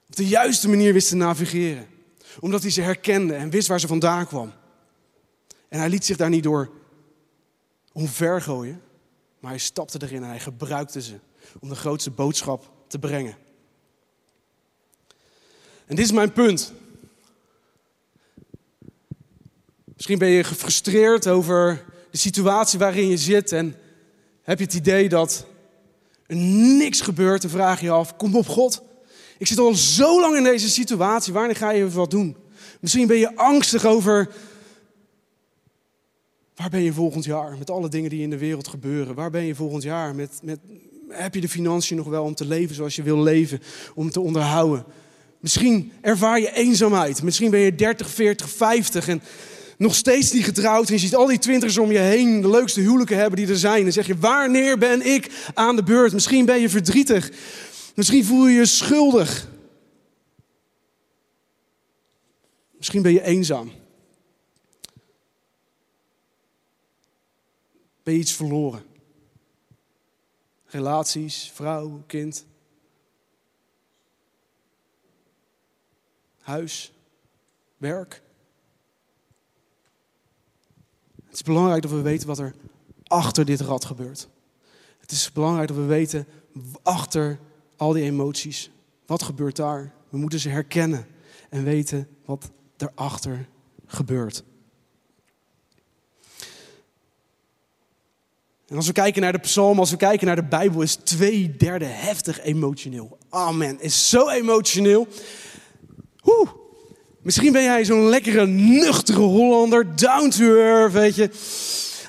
Op 0.08 0.16
de 0.16 0.26
juiste 0.26 0.68
manier 0.68 0.92
wist 0.92 1.08
te 1.08 1.16
navigeren. 1.16 1.86
Omdat 2.40 2.62
hij 2.62 2.70
ze 2.70 2.80
herkende 2.80 3.34
en 3.34 3.50
wist 3.50 3.68
waar 3.68 3.80
ze 3.80 3.86
vandaan 3.86 4.26
kwam. 4.26 4.52
En 5.68 5.78
hij 5.78 5.88
liet 5.88 6.04
zich 6.04 6.16
daar 6.16 6.28
niet 6.28 6.42
door 6.42 6.70
omvergooien, 7.92 8.82
maar 9.40 9.50
hij 9.50 9.60
stapte 9.60 9.98
erin 10.02 10.22
en 10.22 10.28
hij 10.28 10.40
gebruikte 10.40 11.02
ze 11.02 11.18
om 11.60 11.68
de 11.68 11.74
grootste 11.74 12.10
boodschap 12.10 12.72
te 12.86 12.98
brengen. 12.98 13.36
En 15.86 15.96
dit 15.96 16.04
is 16.04 16.12
mijn 16.12 16.32
punt. 16.32 16.72
Misschien 19.94 20.18
ben 20.18 20.28
je 20.28 20.44
gefrustreerd 20.44 21.26
over 21.26 21.84
de 22.10 22.18
situatie 22.18 22.78
waarin 22.78 23.08
je 23.08 23.16
zit 23.16 23.52
en 23.52 23.76
heb 24.42 24.58
je 24.58 24.64
het 24.64 24.74
idee 24.74 25.08
dat 25.08 25.46
er 26.26 26.36
niks 26.36 27.00
gebeurt, 27.00 27.42
dan 27.42 27.50
vraag 27.50 27.80
je 27.80 27.86
je 27.86 27.92
af, 27.92 28.16
kom 28.16 28.36
op 28.36 28.48
God. 28.48 28.82
Ik 29.38 29.46
zit 29.46 29.58
al 29.58 29.74
zo 29.74 30.20
lang 30.20 30.36
in 30.36 30.42
deze 30.42 30.68
situatie, 30.68 31.32
wanneer 31.32 31.56
ga 31.56 31.70
je 31.70 31.90
wat 31.90 32.10
doen? 32.10 32.36
Misschien 32.80 33.06
ben 33.06 33.18
je 33.18 33.36
angstig 33.36 33.84
over 33.84 34.28
Waar 36.60 36.70
ben 36.70 36.82
je 36.82 36.92
volgend 36.92 37.24
jaar 37.24 37.56
met 37.58 37.70
alle 37.70 37.88
dingen 37.88 38.10
die 38.10 38.22
in 38.22 38.30
de 38.30 38.38
wereld 38.38 38.68
gebeuren? 38.68 39.14
Waar 39.14 39.30
ben 39.30 39.44
je 39.44 39.54
volgend 39.54 39.82
jaar 39.82 40.14
met, 40.14 40.40
met 40.42 40.58
heb 41.08 41.34
je 41.34 41.40
de 41.40 41.48
financiën 41.48 41.96
nog 41.96 42.06
wel 42.06 42.24
om 42.24 42.34
te 42.34 42.46
leven 42.46 42.74
zoals 42.74 42.96
je 42.96 43.02
wil 43.02 43.22
leven, 43.22 43.62
om 43.94 44.10
te 44.10 44.20
onderhouden? 44.20 44.84
Misschien 45.38 45.92
ervaar 46.00 46.40
je 46.40 46.52
eenzaamheid. 46.52 47.22
Misschien 47.22 47.50
ben 47.50 47.60
je 47.60 47.74
30, 47.74 48.10
40, 48.10 48.50
50 48.50 49.08
en 49.08 49.22
nog 49.80 49.94
steeds 49.94 50.32
niet 50.32 50.44
getrouwd. 50.44 50.88
En 50.88 50.94
je 50.94 51.00
ziet 51.00 51.14
al 51.14 51.26
die 51.26 51.38
twintigers 51.38 51.78
om 51.78 51.92
je 51.92 51.98
heen 51.98 52.40
de 52.40 52.50
leukste 52.50 52.80
huwelijken 52.80 53.16
hebben 53.16 53.38
die 53.38 53.48
er 53.48 53.56
zijn. 53.56 53.86
En 53.86 53.92
zeg 53.92 54.06
je, 54.06 54.18
wanneer 54.18 54.78
ben 54.78 55.06
ik 55.06 55.50
aan 55.54 55.76
de 55.76 55.82
beurt? 55.82 56.12
Misschien 56.12 56.44
ben 56.44 56.60
je 56.60 56.68
verdrietig. 56.68 57.30
Misschien 57.94 58.24
voel 58.24 58.46
je 58.46 58.54
je 58.54 58.66
schuldig. 58.66 59.48
Misschien 62.76 63.02
ben 63.02 63.12
je 63.12 63.22
eenzaam. 63.22 63.72
Ben 68.02 68.14
je 68.14 68.20
iets 68.20 68.32
verloren? 68.32 68.82
Relaties, 70.66 71.50
vrouw, 71.54 72.02
kind. 72.06 72.46
Huis, 76.40 76.92
werk. 77.76 78.22
Het 81.30 81.38
is 81.38 81.42
belangrijk 81.42 81.82
dat 81.82 81.90
we 81.90 82.00
weten 82.00 82.26
wat 82.26 82.38
er 82.38 82.54
achter 83.06 83.44
dit 83.44 83.60
rad 83.60 83.84
gebeurt. 83.84 84.28
Het 85.00 85.10
is 85.10 85.32
belangrijk 85.32 85.68
dat 85.68 85.76
we 85.76 85.82
weten 85.82 86.26
achter 86.82 87.38
al 87.76 87.92
die 87.92 88.04
emoties. 88.04 88.70
Wat 89.06 89.22
gebeurt 89.22 89.56
daar? 89.56 89.92
We 90.08 90.18
moeten 90.18 90.40
ze 90.40 90.48
herkennen 90.48 91.06
en 91.48 91.64
weten 91.64 92.08
wat 92.24 92.50
erachter 92.76 93.48
gebeurt. 93.86 94.44
En 98.66 98.76
als 98.76 98.86
we 98.86 98.92
kijken 98.92 99.22
naar 99.22 99.32
de 99.32 99.38
psalm, 99.38 99.78
als 99.78 99.90
we 99.90 99.96
kijken 99.96 100.26
naar 100.26 100.36
de 100.36 100.44
Bijbel, 100.44 100.82
is 100.82 100.94
twee 100.94 101.56
derde 101.56 101.84
heftig 101.84 102.40
emotioneel. 102.40 103.18
Amen. 103.28 103.80
Is 103.80 104.08
zo 104.08 104.28
emotioneel. 104.28 105.08
Oeh. 106.24 106.59
Misschien 107.22 107.52
ben 107.52 107.62
jij 107.62 107.84
zo'n 107.84 108.08
lekkere, 108.08 108.46
nuchtere 108.46 109.20
Hollander, 109.20 109.96
down 109.96 110.28
to 110.28 110.56
earth, 110.56 110.92
weet 110.92 111.14
je. 111.14 111.30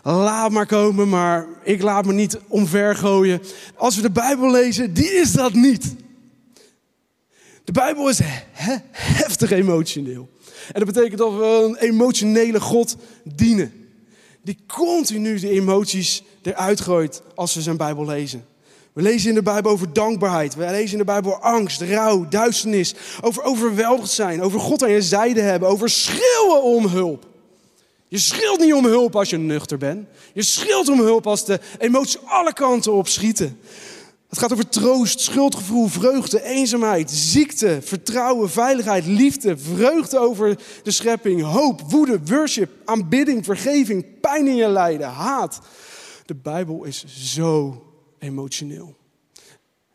Laat 0.04 0.52
maar 0.52 0.66
komen, 0.66 1.10
maar 1.10 1.48
ik 1.64 1.82
laat 1.82 2.06
me 2.06 2.14
niet 2.14 2.40
omvergooien. 2.48 3.42
Als 3.76 3.96
we 3.96 4.02
de 4.02 4.12
Bijbel 4.12 4.52
lezen, 4.52 4.94
die 4.94 5.12
is 5.12 5.32
dat 5.32 5.54
niet. 5.54 5.96
De 7.64 7.72
Bijbel 7.72 8.10
is 8.10 8.20
heftig 8.92 9.52
emotioneel. 9.52 10.30
En 10.72 10.84
dat 10.86 10.94
betekent 10.94 11.18
dat 11.18 11.34
we 11.34 11.66
een 11.68 11.76
emotionele 11.76 12.60
God 12.60 12.96
dienen 13.24 13.82
die 14.44 14.58
continu 14.68 15.40
de 15.40 15.50
emoties 15.50 16.24
eruit 16.42 16.82
gooit 16.82 17.22
als 17.36 17.54
we 17.54 17.62
zijn 17.62 17.78
Bijbel 17.78 18.06
lezen. 18.06 18.46
We 18.94 19.02
lezen 19.02 19.30
in 19.30 19.36
de 19.36 19.42
Bijbel 19.42 19.72
over 19.72 19.94
dankbaarheid. 19.94 20.56
We 20.56 20.66
lezen 20.66 20.92
in 20.92 20.98
de 20.98 21.04
Bijbel 21.04 21.36
angst, 21.36 21.82
rouw, 21.82 22.28
duisternis. 22.30 22.96
Over 23.22 23.44
overweldigd 23.44 24.12
zijn. 24.12 24.42
Over 24.42 24.60
God 24.60 24.84
aan 24.84 24.92
je 24.92 25.02
zijde 25.02 25.42
hebben. 25.42 25.70
Over 25.70 25.90
schreeuwen 25.90 26.64
om 26.64 26.88
hulp. 26.88 27.26
Je 28.08 28.18
schreeuwt 28.18 28.60
niet 28.60 28.74
om 28.74 28.86
hulp 28.86 29.16
als 29.16 29.30
je 29.30 29.38
nuchter 29.38 29.78
bent. 29.78 30.08
Je 30.34 30.42
schreeuwt 30.42 30.90
om 30.90 31.00
hulp 31.00 31.28
als 31.28 31.46
de 31.46 31.60
emoties 31.78 32.26
alle 32.26 32.54
kanten 32.54 32.94
op 32.94 33.08
schieten. 33.08 33.60
Het 34.30 34.40
gaat 34.40 34.52
over 34.52 34.70
troost, 34.70 35.20
schuldgevoel, 35.20 35.88
vreugde, 35.88 36.44
eenzaamheid, 36.44 37.12
ziekte, 37.12 37.80
vertrouwen, 37.84 38.50
veiligheid, 38.50 39.06
liefde, 39.06 39.58
vreugde 39.58 40.20
over 40.20 40.58
de 40.84 40.92
schepping, 40.92 41.42
hoop, 41.42 41.82
woede, 41.82 42.20
worship, 42.26 42.70
aanbidding, 42.86 43.46
vergeving, 43.46 44.06
pijn 44.22 44.48
in 44.48 44.56
je 44.56 44.70
lijden, 44.70 45.08
haat. 45.08 45.60
De 46.26 46.36
Bijbel 46.36 46.84
is 46.84 47.06
zo 47.08 47.82
emotioneel. 48.22 48.98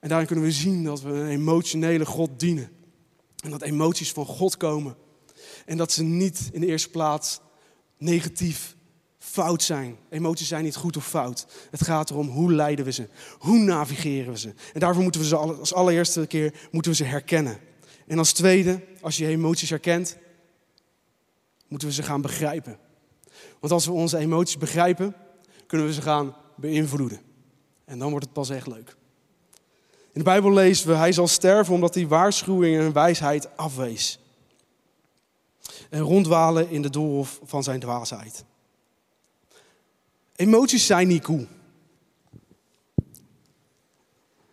En 0.00 0.08
daarin 0.08 0.26
kunnen 0.26 0.44
we 0.44 0.52
zien 0.52 0.84
dat 0.84 1.02
we 1.02 1.10
een 1.10 1.28
emotionele 1.28 2.06
God 2.06 2.40
dienen. 2.40 2.70
En 3.44 3.50
dat 3.50 3.62
emoties 3.62 4.12
van 4.12 4.26
God 4.26 4.56
komen. 4.56 4.96
En 5.64 5.76
dat 5.76 5.92
ze 5.92 6.02
niet 6.02 6.50
in 6.52 6.60
de 6.60 6.66
eerste 6.66 6.90
plaats 6.90 7.40
negatief 7.98 8.76
fout 9.18 9.62
zijn. 9.62 9.96
Emoties 10.10 10.48
zijn 10.48 10.64
niet 10.64 10.76
goed 10.76 10.96
of 10.96 11.06
fout. 11.06 11.46
Het 11.70 11.84
gaat 11.84 12.10
erom 12.10 12.28
hoe 12.28 12.52
leiden 12.52 12.84
we 12.84 12.92
ze, 12.92 13.08
hoe 13.38 13.58
navigeren 13.58 14.32
we 14.32 14.38
ze. 14.38 14.54
En 14.72 14.80
daarvoor 14.80 15.02
moeten 15.02 15.20
we 15.20 15.26
ze 15.26 15.36
als 15.36 15.74
allereerste 15.74 16.26
keer 16.26 16.68
moeten 16.70 16.90
we 16.90 16.96
ze 16.96 17.04
herkennen. 17.04 17.58
En 18.06 18.18
als 18.18 18.32
tweede, 18.32 18.84
als 19.00 19.16
je 19.16 19.26
emoties 19.26 19.70
herkent, 19.70 20.16
moeten 21.68 21.88
we 21.88 21.94
ze 21.94 22.02
gaan 22.02 22.20
begrijpen. 22.20 22.78
Want 23.60 23.72
als 23.72 23.86
we 23.86 23.92
onze 23.92 24.18
emoties 24.18 24.58
begrijpen, 24.58 25.14
kunnen 25.66 25.86
we 25.86 25.92
ze 25.92 26.02
gaan 26.02 26.36
beïnvloeden. 26.56 27.25
En 27.86 27.98
dan 27.98 28.10
wordt 28.10 28.24
het 28.24 28.34
pas 28.34 28.50
echt 28.50 28.66
leuk. 28.66 28.96
In 30.12 30.22
de 30.22 30.30
Bijbel 30.30 30.52
lezen 30.52 30.88
we, 30.88 30.94
hij 30.94 31.12
zal 31.12 31.28
sterven 31.28 31.74
omdat 31.74 31.94
hij 31.94 32.06
waarschuwing 32.06 32.78
en 32.78 32.92
wijsheid 32.92 33.56
afwees. 33.56 34.18
En 35.90 36.00
rondwalen 36.00 36.70
in 36.70 36.82
de 36.82 36.90
doolhof 36.90 37.40
van 37.42 37.62
zijn 37.62 37.80
dwaasheid. 37.80 38.44
Emoties 40.36 40.86
zijn 40.86 41.08
niet 41.08 41.22
cool. 41.22 41.46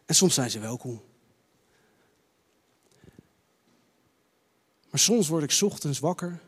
En 0.05 0.15
soms 0.15 0.33
zijn 0.33 0.51
ze 0.51 0.59
wel 0.59 0.77
cool. 0.77 1.05
Maar 4.89 4.99
soms 4.99 5.27
word 5.27 5.43
ik 5.43 5.61
ochtends 5.61 5.99
wakker. 5.99 6.39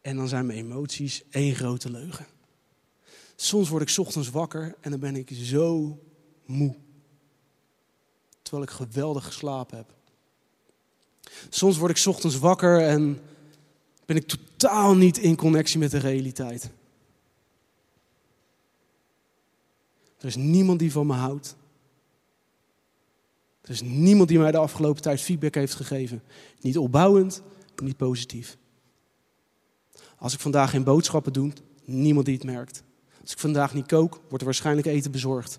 En 0.00 0.16
dan 0.16 0.28
zijn 0.28 0.46
mijn 0.46 0.58
emoties 0.58 1.22
één 1.30 1.54
grote 1.54 1.90
leugen. 1.90 2.26
Soms 3.42 3.68
word 3.68 3.90
ik 3.90 3.98
ochtends 3.98 4.30
wakker 4.30 4.74
en 4.80 4.90
dan 4.90 5.00
ben 5.00 5.16
ik 5.16 5.30
zo 5.32 5.98
moe. 6.44 6.74
Terwijl 8.42 8.62
ik 8.64 8.70
geweldig 8.70 9.24
geslapen 9.24 9.76
heb. 9.76 9.94
Soms 11.48 11.76
word 11.76 11.98
ik 11.98 12.06
ochtends 12.06 12.38
wakker 12.38 12.80
en 12.80 13.20
ben 14.06 14.16
ik 14.16 14.26
totaal 14.26 14.96
niet 14.96 15.18
in 15.18 15.36
connectie 15.36 15.78
met 15.78 15.90
de 15.90 15.98
realiteit. 15.98 16.70
Er 20.18 20.26
is 20.26 20.36
niemand 20.36 20.78
die 20.78 20.92
van 20.92 21.06
me 21.06 21.14
houdt. 21.14 21.56
Er 23.60 23.70
is 23.70 23.82
niemand 23.82 24.28
die 24.28 24.38
mij 24.38 24.50
de 24.50 24.58
afgelopen 24.58 25.02
tijd 25.02 25.20
feedback 25.20 25.54
heeft 25.54 25.74
gegeven. 25.74 26.22
Niet 26.60 26.78
opbouwend, 26.78 27.42
niet 27.82 27.96
positief. 27.96 28.56
Als 30.16 30.32
ik 30.32 30.40
vandaag 30.40 30.70
geen 30.70 30.84
boodschappen 30.84 31.32
doe, 31.32 31.52
niemand 31.84 32.26
die 32.26 32.34
het 32.34 32.44
merkt. 32.44 32.82
Als 33.30 33.38
ik 33.38 33.44
vandaag 33.44 33.74
niet 33.74 33.86
kook, 33.86 34.14
wordt 34.14 34.38
er 34.38 34.44
waarschijnlijk 34.44 34.86
eten 34.86 35.10
bezorgd. 35.10 35.58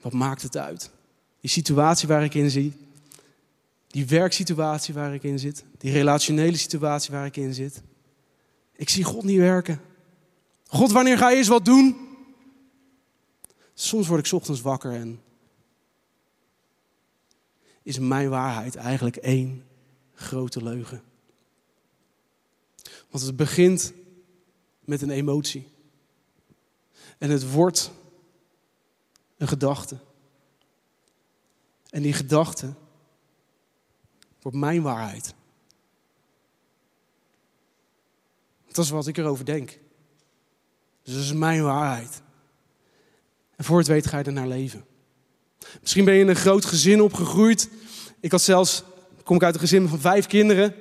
Wat 0.00 0.12
maakt 0.12 0.42
het 0.42 0.56
uit? 0.56 0.90
Die 1.40 1.50
situatie 1.50 2.08
waar 2.08 2.24
ik 2.24 2.34
in 2.34 2.50
zit, 2.50 2.74
die 3.86 4.06
werksituatie 4.06 4.94
waar 4.94 5.14
ik 5.14 5.22
in 5.22 5.38
zit, 5.38 5.64
die 5.78 5.92
relationele 5.92 6.56
situatie 6.56 7.12
waar 7.12 7.26
ik 7.26 7.36
in 7.36 7.54
zit. 7.54 7.82
Ik 8.72 8.88
zie 8.88 9.04
God 9.04 9.24
niet 9.24 9.38
werken. 9.38 9.80
God, 10.66 10.92
wanneer 10.92 11.18
ga 11.18 11.30
je 11.30 11.36
eens 11.36 11.48
wat 11.48 11.64
doen? 11.64 11.96
Soms 13.74 14.06
word 14.06 14.26
ik 14.26 14.32
ochtends 14.32 14.60
wakker 14.60 14.92
en 14.92 15.20
is 17.82 17.98
mijn 17.98 18.28
waarheid 18.28 18.76
eigenlijk 18.76 19.16
één 19.16 19.64
grote 20.14 20.62
leugen. 20.62 21.02
Want 23.10 23.24
het 23.24 23.36
begint 23.36 23.92
met 24.90 25.02
een 25.02 25.10
emotie. 25.10 25.68
En 27.18 27.30
het 27.30 27.50
wordt 27.52 27.90
een 29.36 29.48
gedachte. 29.48 29.98
En 31.90 32.02
die 32.02 32.12
gedachte 32.12 32.74
wordt 34.40 34.58
mijn 34.58 34.82
waarheid. 34.82 35.34
Dat 38.72 38.84
is 38.84 38.90
wat 38.90 39.06
ik 39.06 39.16
erover 39.16 39.44
denk. 39.44 39.78
Dus 41.02 41.14
dat 41.14 41.22
is 41.22 41.32
mijn 41.32 41.62
waarheid. 41.62 42.22
En 43.56 43.64
voor 43.64 43.78
het 43.78 43.86
weet 43.86 44.06
ga 44.06 44.18
je 44.18 44.24
er 44.24 44.32
naar 44.32 44.48
leven. 44.48 44.84
Misschien 45.80 46.04
ben 46.04 46.14
je 46.14 46.20
in 46.20 46.28
een 46.28 46.36
groot 46.36 46.64
gezin 46.64 47.02
opgegroeid. 47.02 47.70
Ik 48.20 48.30
had 48.30 48.42
zelfs, 48.42 48.82
kom 49.22 49.36
ik 49.36 49.42
uit 49.42 49.54
een 49.54 49.60
gezin 49.60 49.88
van 49.88 50.00
vijf 50.00 50.26
kinderen. 50.26 50.74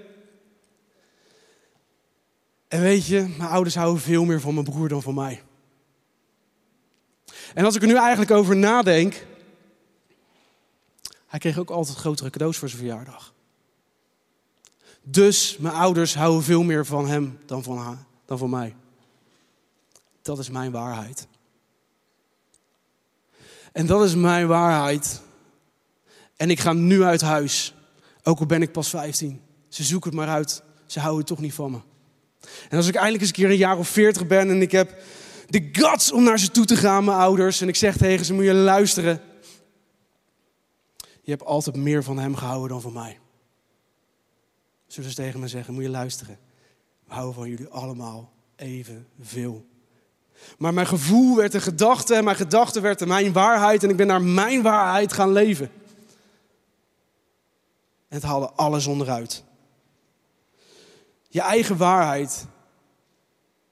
En 2.70 2.82
weet 2.82 3.06
je, 3.06 3.34
mijn 3.38 3.50
ouders 3.50 3.76
houden 3.76 4.02
veel 4.02 4.26
meer 4.26 4.42
van 4.42 4.54
mijn 4.54 4.66
broer 4.66 4.90
dan 4.90 5.02
van 5.02 5.14
mij. 5.14 5.44
En 7.54 7.66
als 7.66 7.76
ik 7.76 7.82
er 7.82 7.88
nu 7.88 7.98
eigenlijk 7.98 8.32
over 8.32 8.56
nadenk, 8.56 9.26
hij 11.28 11.40
kreeg 11.40 11.58
ook 11.58 11.70
altijd 11.70 11.98
grotere 11.98 12.30
cadeaus 12.30 12.58
voor 12.58 12.70
zijn 12.70 12.82
verjaardag. 12.82 13.34
Dus 15.02 15.58
mijn 15.58 15.74
ouders 15.74 16.16
houden 16.16 16.44
veel 16.44 16.64
meer 16.64 16.86
van 16.86 17.08
hem 17.08 17.40
dan 17.46 17.64
van, 17.64 17.78
haar, 17.78 17.98
dan 18.26 18.38
van 18.38 18.50
mij. 18.50 18.76
Dat 20.22 20.40
is 20.40 20.50
mijn 20.50 20.72
waarheid. 20.72 21.28
En 23.72 23.86
dat 23.86 24.04
is 24.04 24.16
mijn 24.16 24.48
waarheid. 24.48 25.22
En 26.36 26.50
ik 26.50 26.60
ga 26.60 26.74
nu 26.74 27.04
uit 27.04 27.22
huis. 27.22 27.76
Ook 28.24 28.40
al 28.40 28.46
ben 28.46 28.62
ik 28.62 28.72
pas 28.72 28.90
15. 28.90 29.42
Ze 29.68 29.84
zoeken 29.84 30.10
het 30.10 30.20
maar 30.20 30.30
uit. 30.30 30.64
Ze 30.86 31.00
houden 31.00 31.26
toch 31.26 31.40
niet 31.40 31.54
van 31.54 31.72
me. 31.72 31.80
En 32.70 32.78
als 32.78 32.88
ik 32.88 32.96
eindelijk 32.96 33.22
eens 33.22 33.30
een 33.30 33.36
keer 33.36 33.50
een 33.50 33.58
jaar 33.58 33.78
of 33.78 33.90
40 33.90 34.28
ben 34.28 34.50
en 34.50 34.62
ik 34.62 34.72
heb 34.72 35.02
de 35.48 35.70
guts 35.72 36.12
om 36.12 36.24
naar 36.24 36.40
ze 36.40 36.52
toe 36.52 36.66
te 36.66 36.76
gaan, 36.76 37.04
mijn 37.04 37.18
ouders. 37.18 37.62
En 37.62 37.68
ik 37.68 37.76
zeg 37.76 37.98
tegen 37.98 38.26
ze, 38.26 38.34
moet 38.34 38.44
je 38.44 38.54
luisteren. 38.54 39.22
Je 41.22 41.32
hebt 41.32 41.46
altijd 41.46 41.76
meer 41.76 42.04
van 42.04 42.20
hem 42.20 42.36
gehouden 42.36 42.70
dan 42.70 42.82
van 42.82 42.94
mij. 42.94 43.20
Zullen 44.88 45.10
ze 45.10 45.16
tegen 45.16 45.40
me 45.40 45.48
zeggen, 45.48 45.74
moet 45.74 45.84
je 45.84 45.90
luisteren. 45.90 46.40
We 47.06 47.14
houden 47.14 47.36
van 47.36 47.50
jullie 47.50 47.68
allemaal 47.68 48.32
evenveel. 48.56 49.66
Maar 50.58 50.74
mijn 50.74 50.88
gevoel 50.88 51.36
werd 51.36 51.54
een 51.54 51.62
gedachte 51.62 52.16
en 52.16 52.24
mijn 52.24 52.36
gedachte 52.36 52.80
werd 52.80 53.06
mijn 53.06 53.34
waarheid 53.34 53.84
en 53.84 53.90
ik 53.90 53.96
ben 53.96 54.08
naar 54.08 54.22
mijn 54.22 54.62
waarheid 54.62 55.14
gaan 55.14 55.32
leven. 55.32 55.72
En 58.08 58.16
het 58.16 58.24
haalde 58.24 58.52
alles 58.52 58.86
onderuit. 58.86 59.44
Je 61.32 61.42
eigen 61.42 61.78
waarheid 61.78 62.46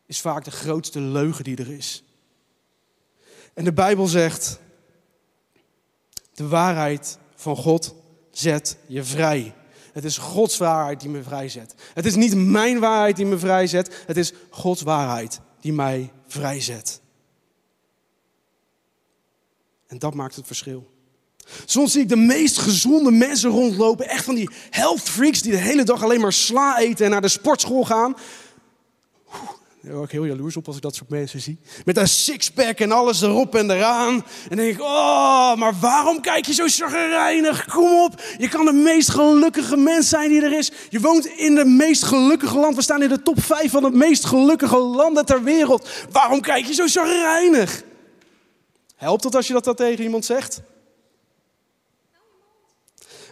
is 0.05 0.21
vaak 0.21 0.43
de 0.43 0.51
grootste 0.51 0.99
leugen 0.99 1.43
die 1.43 1.57
er 1.57 1.71
is. 1.71 2.03
En 3.53 3.63
de 3.63 3.73
Bijbel 3.73 4.07
zegt, 4.07 4.59
de 6.33 6.47
waarheid 6.47 7.17
van 7.35 7.55
God 7.55 7.95
zet 8.31 8.77
je 8.87 9.03
vrij. 9.03 9.55
Het 9.93 10.03
is 10.03 10.17
Gods 10.17 10.57
waarheid 10.57 10.99
die 10.99 11.09
me 11.09 11.23
vrijzet. 11.23 11.75
Het 11.93 12.05
is 12.05 12.15
niet 12.15 12.35
mijn 12.35 12.79
waarheid 12.79 13.15
die 13.15 13.25
me 13.25 13.37
vrijzet, 13.37 14.03
het 14.07 14.17
is 14.17 14.33
Gods 14.49 14.81
waarheid 14.81 15.39
die 15.59 15.73
mij 15.73 16.11
vrijzet. 16.27 17.01
En 19.87 19.99
dat 19.99 20.13
maakt 20.13 20.35
het 20.35 20.45
verschil. 20.45 20.96
Soms 21.65 21.91
zie 21.91 22.01
ik 22.01 22.09
de 22.09 22.15
meest 22.15 22.57
gezonde 22.57 23.11
mensen 23.11 23.49
rondlopen. 23.49 24.09
Echt 24.09 24.25
van 24.25 24.35
die 24.35 24.49
health 24.69 25.01
freaks 25.01 25.41
die 25.41 25.51
de 25.51 25.57
hele 25.57 25.83
dag 25.83 26.03
alleen 26.03 26.21
maar 26.21 26.33
sla 26.33 26.79
eten 26.79 27.05
en 27.05 27.11
naar 27.11 27.21
de 27.21 27.27
sportschool 27.27 27.85
gaan. 27.85 28.15
Daar 29.87 29.95
word 29.95 30.07
ik 30.07 30.11
heel 30.11 30.25
jaloers 30.25 30.57
op 30.57 30.67
als 30.67 30.75
ik 30.75 30.81
dat 30.81 30.95
soort 30.95 31.09
mensen 31.09 31.41
zie. 31.41 31.59
Met 31.85 31.97
een 31.97 32.07
sixpack 32.07 32.79
en 32.79 32.91
alles 32.91 33.21
erop 33.21 33.55
en 33.55 33.71
eraan. 33.71 34.13
En 34.15 34.23
dan 34.47 34.57
denk 34.57 34.73
ik, 34.73 34.81
oh, 34.81 35.55
maar 35.55 35.73
waarom 35.79 36.21
kijk 36.21 36.45
je 36.45 36.53
zo 36.53 36.67
chagrijnig? 36.67 37.65
Kom 37.65 38.03
op, 38.03 38.21
je 38.37 38.49
kan 38.49 38.65
de 38.65 38.71
meest 38.71 39.09
gelukkige 39.09 39.77
mens 39.77 40.09
zijn 40.09 40.29
die 40.29 40.41
er 40.41 40.57
is. 40.57 40.71
Je 40.89 40.99
woont 40.99 41.25
in 41.25 41.55
de 41.55 41.65
meest 41.65 42.03
gelukkige 42.03 42.57
land. 42.57 42.75
We 42.75 42.81
staan 42.81 43.03
in 43.03 43.09
de 43.09 43.21
top 43.21 43.41
5 43.41 43.71
van 43.71 43.83
de 43.83 43.91
meest 43.91 44.25
gelukkige 44.25 44.77
landen 44.77 45.25
ter 45.25 45.43
wereld. 45.43 45.89
Waarom 46.11 46.41
kijk 46.41 46.65
je 46.65 46.73
zo 46.73 46.87
chagrijnig? 46.87 47.83
Helpt 48.95 49.23
het 49.23 49.35
als 49.35 49.47
je 49.47 49.53
dat 49.61 49.77
tegen 49.77 50.03
iemand 50.03 50.25
zegt? 50.25 50.61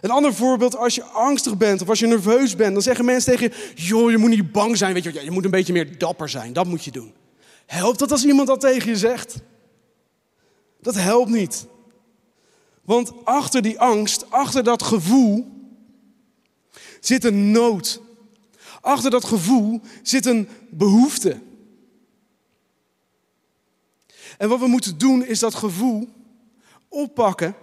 Een 0.00 0.10
ander 0.10 0.34
voorbeeld, 0.34 0.76
als 0.76 0.94
je 0.94 1.04
angstig 1.04 1.56
bent 1.56 1.82
of 1.82 1.88
als 1.88 1.98
je 1.98 2.06
nerveus 2.06 2.56
bent, 2.56 2.72
dan 2.72 2.82
zeggen 2.82 3.04
mensen 3.04 3.36
tegen 3.36 3.52
je: 3.56 3.82
joh, 3.82 4.10
je 4.10 4.18
moet 4.18 4.30
niet 4.30 4.52
bang 4.52 4.76
zijn, 4.76 4.94
weet 4.94 5.04
je, 5.04 5.24
je 5.24 5.30
moet 5.30 5.44
een 5.44 5.50
beetje 5.50 5.72
meer 5.72 5.98
dapper 5.98 6.28
zijn, 6.28 6.52
dat 6.52 6.66
moet 6.66 6.84
je 6.84 6.90
doen. 6.90 7.14
Helpt 7.66 7.98
dat 7.98 8.10
als 8.10 8.24
iemand 8.24 8.48
dat 8.48 8.60
tegen 8.60 8.90
je 8.90 8.96
zegt? 8.96 9.36
Dat 10.80 10.94
helpt 10.94 11.30
niet. 11.30 11.66
Want 12.84 13.12
achter 13.24 13.62
die 13.62 13.80
angst, 13.80 14.30
achter 14.30 14.64
dat 14.64 14.82
gevoel, 14.82 15.46
zit 17.00 17.24
een 17.24 17.50
nood. 17.50 18.00
Achter 18.80 19.10
dat 19.10 19.24
gevoel 19.24 19.80
zit 20.02 20.26
een 20.26 20.48
behoefte. 20.70 21.40
En 24.38 24.48
wat 24.48 24.60
we 24.60 24.66
moeten 24.66 24.98
doen 24.98 25.24
is 25.24 25.38
dat 25.38 25.54
gevoel 25.54 26.08
oppakken 26.88 27.54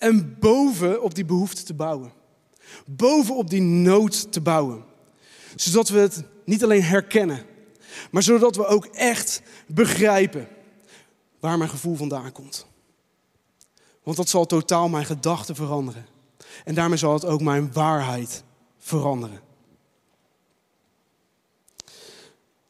en 0.00 0.36
boven 0.38 1.02
op 1.02 1.14
die 1.14 1.24
behoefte 1.24 1.62
te 1.62 1.74
bouwen. 1.74 2.12
Boven 2.86 3.36
op 3.36 3.50
die 3.50 3.60
nood 3.60 4.32
te 4.32 4.40
bouwen. 4.40 4.84
Zodat 5.56 5.88
we 5.88 5.98
het 5.98 6.22
niet 6.44 6.64
alleen 6.64 6.82
herkennen, 6.82 7.46
maar 8.10 8.22
zodat 8.22 8.56
we 8.56 8.66
ook 8.66 8.86
echt 8.86 9.42
begrijpen 9.66 10.48
waar 11.40 11.58
mijn 11.58 11.70
gevoel 11.70 11.96
vandaan 11.96 12.32
komt. 12.32 12.66
Want 14.02 14.16
dat 14.16 14.28
zal 14.28 14.46
totaal 14.46 14.88
mijn 14.88 15.04
gedachten 15.04 15.54
veranderen. 15.54 16.06
En 16.64 16.74
daarmee 16.74 16.98
zal 16.98 17.12
het 17.12 17.24
ook 17.24 17.40
mijn 17.40 17.72
waarheid 17.72 18.44
veranderen. 18.78 19.40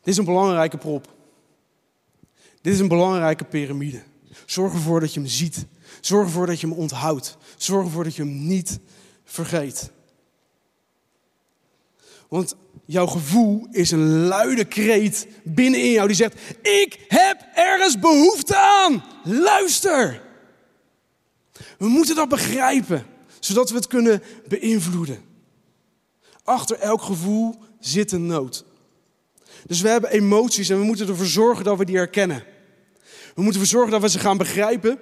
Dit 0.01 0.14
is 0.14 0.16
een 0.16 0.25
belangrijke 0.25 0.79
prop. 0.79 1.14
Dit 2.61 2.73
is 2.73 2.81
een 2.81 2.88
belangrijke 2.88 3.45
piramide. 3.45 4.03
Zorg 4.47 4.73
ervoor 4.73 5.01
dat 5.01 5.14
je 5.14 5.21
hem 5.21 5.29
ziet 5.29 5.66
Zorg 6.00 6.26
ervoor 6.26 6.46
dat 6.46 6.61
je 6.61 6.66
hem 6.66 6.76
onthoudt. 6.76 7.37
Zorg 7.57 7.85
ervoor 7.85 8.05
dat 8.05 8.14
je 8.14 8.22
hem 8.22 8.46
niet 8.46 8.79
vergeet. 9.24 9.90
Want 12.29 12.57
jouw 12.85 13.07
gevoel 13.07 13.66
is 13.70 13.90
een 13.90 14.26
luide 14.26 14.64
kreet 14.64 15.26
binnenin 15.44 15.92
jou 15.92 16.07
die 16.07 16.16
zegt: 16.16 16.40
Ik 16.62 17.05
heb 17.09 17.46
ergens 17.55 17.98
behoefte 17.98 18.57
aan. 18.57 19.05
Luister. 19.24 20.22
We 21.79 21.88
moeten 21.88 22.14
dat 22.14 22.29
begrijpen, 22.29 23.07
zodat 23.40 23.70
we 23.70 23.76
het 23.76 23.87
kunnen 23.87 24.22
beïnvloeden. 24.48 25.22
Achter 26.44 26.79
elk 26.79 27.03
gevoel 27.03 27.55
zit 27.81 28.12
een 28.12 28.26
nood. 28.26 28.64
Dus 29.66 29.81
we 29.81 29.88
hebben 29.88 30.11
emoties 30.11 30.68
en 30.68 30.79
we 30.79 30.85
moeten 30.85 31.09
ervoor 31.09 31.26
zorgen 31.26 31.64
dat 31.64 31.79
we 31.79 31.85
die 31.85 31.96
herkennen. 31.96 32.44
We 33.35 33.42
moeten 33.42 33.61
ervoor 33.61 33.66
zorgen 33.66 33.90
dat 33.90 34.00
we 34.00 34.09
ze 34.09 34.18
gaan 34.18 34.37
begrijpen 34.37 34.98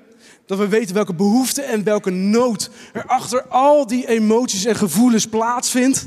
dat 0.49 0.59
we 0.59 0.69
weten 0.69 0.95
welke 0.95 1.15
behoefte 1.15 1.63
en 1.63 1.85
welke 1.85 2.11
nood 2.11 2.71
er 2.93 3.07
achter 3.07 3.49
al 3.49 3.87
die 3.87 4.09
emoties 4.09 4.65
en 4.65 4.77
gevoelens 4.77 5.27
plaatsvindt. 5.27 6.07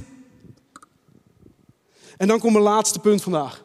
En 2.18 2.28
dan 2.28 2.40
komt 2.40 2.54
mijn 2.54 2.64
laatste 2.64 3.00
punt 3.00 3.22
vandaag. 3.22 3.64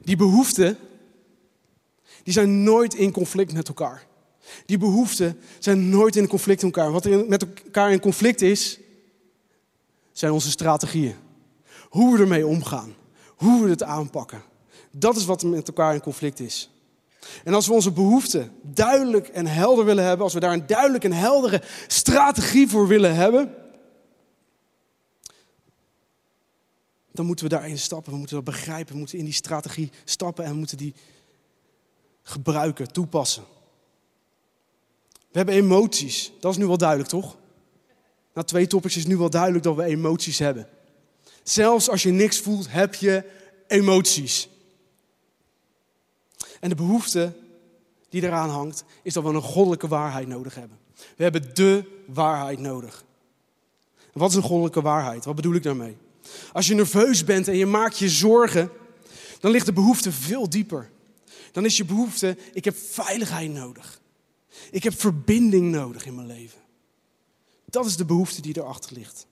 Die 0.00 0.16
behoeften, 0.16 0.78
die 2.22 2.32
zijn 2.32 2.62
nooit 2.62 2.94
in 2.94 3.12
conflict 3.12 3.52
met 3.52 3.68
elkaar. 3.68 4.06
Die 4.66 4.78
behoeften 4.78 5.38
zijn 5.58 5.88
nooit 5.88 6.16
in 6.16 6.26
conflict 6.26 6.62
met 6.62 6.76
elkaar. 6.76 6.92
Wat 6.92 7.04
er 7.04 7.26
met 7.26 7.46
elkaar 7.64 7.92
in 7.92 8.00
conflict 8.00 8.42
is, 8.42 8.78
zijn 10.12 10.32
onze 10.32 10.50
strategieën. 10.50 11.14
Hoe 11.88 12.16
we 12.16 12.22
ermee 12.22 12.46
omgaan. 12.46 12.94
Hoe 13.36 13.62
we 13.62 13.70
het 13.70 13.82
aanpakken. 13.82 14.42
Dat 14.90 15.16
is 15.16 15.24
wat 15.24 15.42
er 15.42 15.48
met 15.48 15.68
elkaar 15.68 15.94
in 15.94 16.00
conflict 16.00 16.40
is. 16.40 16.70
En 17.44 17.54
als 17.54 17.66
we 17.66 17.72
onze 17.72 17.92
behoeften 17.92 18.52
duidelijk 18.62 19.28
en 19.28 19.46
helder 19.46 19.84
willen 19.84 20.04
hebben, 20.04 20.24
als 20.24 20.34
we 20.34 20.40
daar 20.40 20.52
een 20.52 20.66
duidelijk 20.66 21.04
en 21.04 21.12
heldere 21.12 21.62
strategie 21.86 22.68
voor 22.68 22.86
willen 22.86 23.14
hebben, 23.14 23.54
dan 27.12 27.26
moeten 27.26 27.44
we 27.44 27.50
daarin 27.50 27.78
stappen. 27.78 28.12
We 28.12 28.18
moeten 28.18 28.36
dat 28.36 28.44
begrijpen. 28.44 28.92
We 28.92 28.98
moeten 28.98 29.18
in 29.18 29.24
die 29.24 29.34
strategie 29.34 29.90
stappen 30.04 30.44
en 30.44 30.50
we 30.50 30.56
moeten 30.56 30.76
die 30.76 30.94
gebruiken, 32.22 32.92
toepassen. 32.92 33.44
We 35.12 35.42
hebben 35.42 35.54
emoties. 35.54 36.32
Dat 36.40 36.52
is 36.52 36.58
nu 36.58 36.66
wel 36.66 36.78
duidelijk, 36.78 37.08
toch? 37.08 37.36
Na 38.34 38.42
twee 38.42 38.66
topics 38.66 38.96
is 38.96 39.06
nu 39.06 39.16
wel 39.16 39.30
duidelijk 39.30 39.64
dat 39.64 39.76
we 39.76 39.84
emoties 39.84 40.38
hebben. 40.38 40.68
Zelfs 41.42 41.88
als 41.88 42.02
je 42.02 42.10
niks 42.10 42.40
voelt, 42.40 42.70
heb 42.70 42.94
je 42.94 43.24
emoties. 43.66 44.48
En 46.60 46.68
de 46.68 46.74
behoefte 46.74 47.32
die 48.08 48.22
eraan 48.22 48.50
hangt, 48.50 48.84
is 49.02 49.12
dat 49.12 49.22
we 49.22 49.28
een 49.28 49.42
goddelijke 49.42 49.88
waarheid 49.88 50.28
nodig 50.28 50.54
hebben. 50.54 50.78
We 51.16 51.22
hebben 51.22 51.54
de 51.54 51.84
waarheid 52.06 52.58
nodig. 52.58 53.04
wat 54.12 54.30
is 54.30 54.36
een 54.36 54.42
goddelijke 54.42 54.82
waarheid? 54.82 55.24
Wat 55.24 55.34
bedoel 55.34 55.54
ik 55.54 55.62
daarmee? 55.62 55.96
Als 56.52 56.66
je 56.66 56.74
nerveus 56.74 57.24
bent 57.24 57.48
en 57.48 57.56
je 57.56 57.66
maakt 57.66 57.98
je 57.98 58.08
zorgen, 58.08 58.70
dan 59.40 59.50
ligt 59.50 59.66
de 59.66 59.72
behoefte 59.72 60.12
veel 60.12 60.48
dieper. 60.48 60.90
Dan 61.52 61.64
is 61.64 61.76
je 61.76 61.84
behoefte, 61.84 62.36
ik 62.52 62.64
heb 62.64 62.76
veiligheid 62.76 63.50
nodig. 63.50 64.00
Ik 64.70 64.82
heb 64.82 65.00
verbinding 65.00 65.70
nodig 65.70 66.06
in 66.06 66.14
mijn 66.14 66.26
leven. 66.26 66.58
Dat 67.64 67.86
is 67.86 67.96
de 67.96 68.04
behoefte 68.04 68.40
die 68.40 68.58
erachter 68.58 68.96
ligt. 68.96 69.26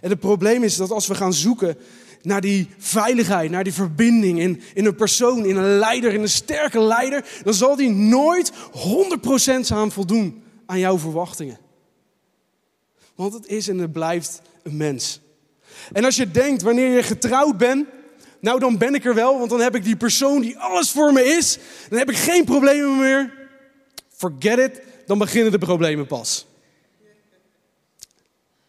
En 0.00 0.10
het 0.10 0.20
probleem 0.20 0.62
is 0.62 0.76
dat 0.76 0.90
als 0.90 1.06
we 1.06 1.14
gaan 1.14 1.32
zoeken 1.32 1.76
naar 2.22 2.40
die 2.40 2.68
veiligheid, 2.78 3.50
naar 3.50 3.64
die 3.64 3.72
verbinding 3.72 4.38
in, 4.40 4.62
in 4.74 4.86
een 4.86 4.94
persoon, 4.94 5.44
in 5.44 5.56
een 5.56 5.78
leider, 5.78 6.12
in 6.12 6.20
een 6.20 6.28
sterke 6.28 6.80
leider, 6.80 7.24
dan 7.42 7.54
zal 7.54 7.76
die 7.76 7.90
nooit 7.90 8.52
100% 8.52 8.56
gaan 9.60 9.92
voldoen 9.92 10.42
aan 10.66 10.78
jouw 10.78 10.98
verwachtingen. 10.98 11.58
Want 13.14 13.32
het 13.32 13.46
is 13.46 13.68
en 13.68 13.78
het 13.78 13.92
blijft 13.92 14.42
een 14.62 14.76
mens. 14.76 15.20
En 15.92 16.04
als 16.04 16.16
je 16.16 16.30
denkt, 16.30 16.62
wanneer 16.62 16.94
je 16.94 17.02
getrouwd 17.02 17.56
bent, 17.56 17.86
nou 18.40 18.58
dan 18.58 18.78
ben 18.78 18.94
ik 18.94 19.04
er 19.04 19.14
wel, 19.14 19.38
want 19.38 19.50
dan 19.50 19.60
heb 19.60 19.74
ik 19.74 19.84
die 19.84 19.96
persoon 19.96 20.40
die 20.40 20.58
alles 20.58 20.90
voor 20.90 21.12
me 21.12 21.24
is, 21.24 21.58
dan 21.88 21.98
heb 21.98 22.10
ik 22.10 22.16
geen 22.16 22.44
problemen 22.44 22.98
meer. 22.98 23.32
Forget 24.08 24.58
it, 24.58 24.82
dan 25.06 25.18
beginnen 25.18 25.52
de 25.52 25.58
problemen 25.58 26.06
pas. 26.06 26.46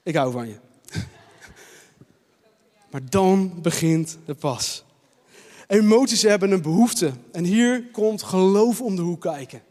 Ik 0.04 0.16
hou 0.16 0.32
van 0.32 0.48
je. 0.48 0.62
Maar 2.93 3.10
dan 3.10 3.53
begint 3.62 4.17
de 4.25 4.34
pas. 4.34 4.84
Emoties 5.67 6.21
hebben 6.21 6.51
een 6.51 6.62
behoefte. 6.62 7.12
En 7.32 7.43
hier 7.43 7.89
komt 7.91 8.23
geloof 8.23 8.82
om 8.82 8.95
de 8.95 9.01
hoek 9.01 9.21
kijken. 9.21 9.62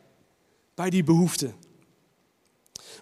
Bij 0.74 0.90
die 0.90 1.04
behoefte. 1.04 1.50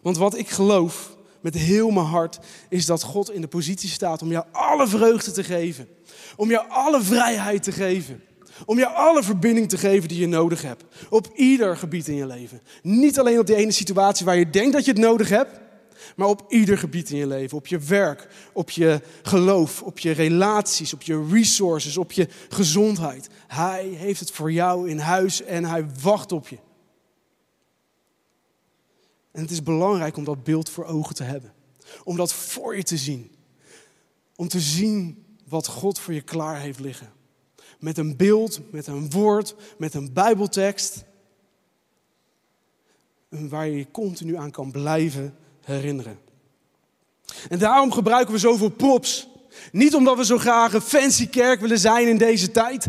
Want 0.02 0.16
wat 0.16 0.38
ik 0.38 0.48
geloof 0.48 1.16
met 1.40 1.54
heel 1.54 1.90
mijn 1.90 2.06
hart 2.06 2.38
is 2.68 2.86
dat 2.86 3.02
God 3.02 3.30
in 3.30 3.40
de 3.40 3.48
positie 3.48 3.88
staat 3.88 4.22
om 4.22 4.30
jou 4.30 4.44
alle 4.52 4.88
vreugde 4.88 5.30
te 5.30 5.44
geven. 5.44 5.88
Om 6.36 6.50
jou 6.50 6.68
alle 6.68 7.02
vrijheid 7.02 7.62
te 7.62 7.72
geven. 7.72 8.22
Om 8.66 8.78
jou 8.78 8.94
alle 8.94 9.22
verbinding 9.22 9.68
te 9.68 9.78
geven 9.78 10.08
die 10.08 10.20
je 10.20 10.28
nodig 10.28 10.62
hebt. 10.62 10.84
Op 11.10 11.30
ieder 11.34 11.76
gebied 11.76 12.08
in 12.08 12.14
je 12.14 12.26
leven. 12.26 12.60
Niet 12.82 13.18
alleen 13.18 13.38
op 13.38 13.46
die 13.46 13.56
ene 13.56 13.72
situatie 13.72 14.26
waar 14.26 14.36
je 14.36 14.50
denkt 14.50 14.72
dat 14.72 14.84
je 14.84 14.90
het 14.90 15.00
nodig 15.00 15.28
hebt 15.28 15.60
maar 16.16 16.28
op 16.28 16.44
ieder 16.48 16.78
gebied 16.78 17.10
in 17.10 17.16
je 17.16 17.26
leven. 17.26 17.56
Op 17.56 17.66
je 17.66 17.78
werk, 17.78 18.28
op 18.52 18.70
je 18.70 19.00
geloof, 19.22 19.82
op 19.82 19.98
je 19.98 20.10
relaties, 20.10 20.92
op 20.92 21.02
je 21.02 21.26
resources, 21.30 21.96
op 21.96 22.12
je 22.12 22.28
gezondheid. 22.48 23.28
Hij 23.46 23.86
heeft 23.86 24.20
het 24.20 24.30
voor 24.30 24.52
jou 24.52 24.90
in 24.90 24.98
huis 24.98 25.42
en 25.42 25.64
hij 25.64 25.86
wacht 26.02 26.32
op 26.32 26.48
je. 26.48 26.58
En 29.30 29.42
het 29.42 29.50
is 29.50 29.62
belangrijk 29.62 30.16
om 30.16 30.24
dat 30.24 30.44
beeld 30.44 30.70
voor 30.70 30.84
ogen 30.84 31.14
te 31.14 31.22
hebben. 31.22 31.52
Om 32.04 32.16
dat 32.16 32.32
voor 32.32 32.76
je 32.76 32.82
te 32.82 32.96
zien. 32.96 33.30
Om 34.36 34.48
te 34.48 34.60
zien 34.60 35.24
wat 35.48 35.66
God 35.66 35.98
voor 35.98 36.14
je 36.14 36.20
klaar 36.20 36.60
heeft 36.60 36.80
liggen. 36.80 37.12
Met 37.78 37.98
een 37.98 38.16
beeld, 38.16 38.72
met 38.72 38.86
een 38.86 39.10
woord, 39.10 39.54
met 39.78 39.94
een 39.94 40.12
Bijbeltekst. 40.12 41.04
Waar 43.28 43.68
je 43.68 43.90
continu 43.90 44.36
aan 44.36 44.50
kan 44.50 44.70
blijven 44.70 45.34
herinneren. 45.62 46.18
En 47.48 47.58
daarom 47.58 47.92
gebruiken 47.92 48.34
we 48.34 48.40
zoveel 48.40 48.68
props. 48.68 49.28
Niet 49.72 49.94
omdat 49.94 50.16
we 50.16 50.24
zo 50.24 50.38
graag 50.38 50.72
een 50.72 50.80
fancy 50.80 51.28
kerk 51.28 51.60
willen 51.60 51.78
zijn 51.78 52.08
in 52.08 52.18
deze 52.18 52.50
tijd. 52.50 52.86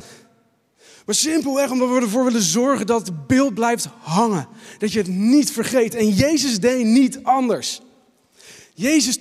Maar 1.05 1.15
simpelweg 1.15 1.71
omdat 1.71 1.89
we 1.89 2.01
ervoor 2.01 2.23
willen 2.23 2.41
zorgen 2.41 2.85
dat 2.85 3.07
het 3.07 3.27
beeld 3.27 3.53
blijft 3.53 3.87
hangen. 3.99 4.47
Dat 4.77 4.91
je 4.91 4.99
het 4.99 5.07
niet 5.07 5.51
vergeet. 5.51 5.95
En 5.95 6.09
Jezus 6.09 6.59
deed 6.59 6.85
niet 6.85 7.23
anders. 7.23 7.81
Jezus 8.73 9.19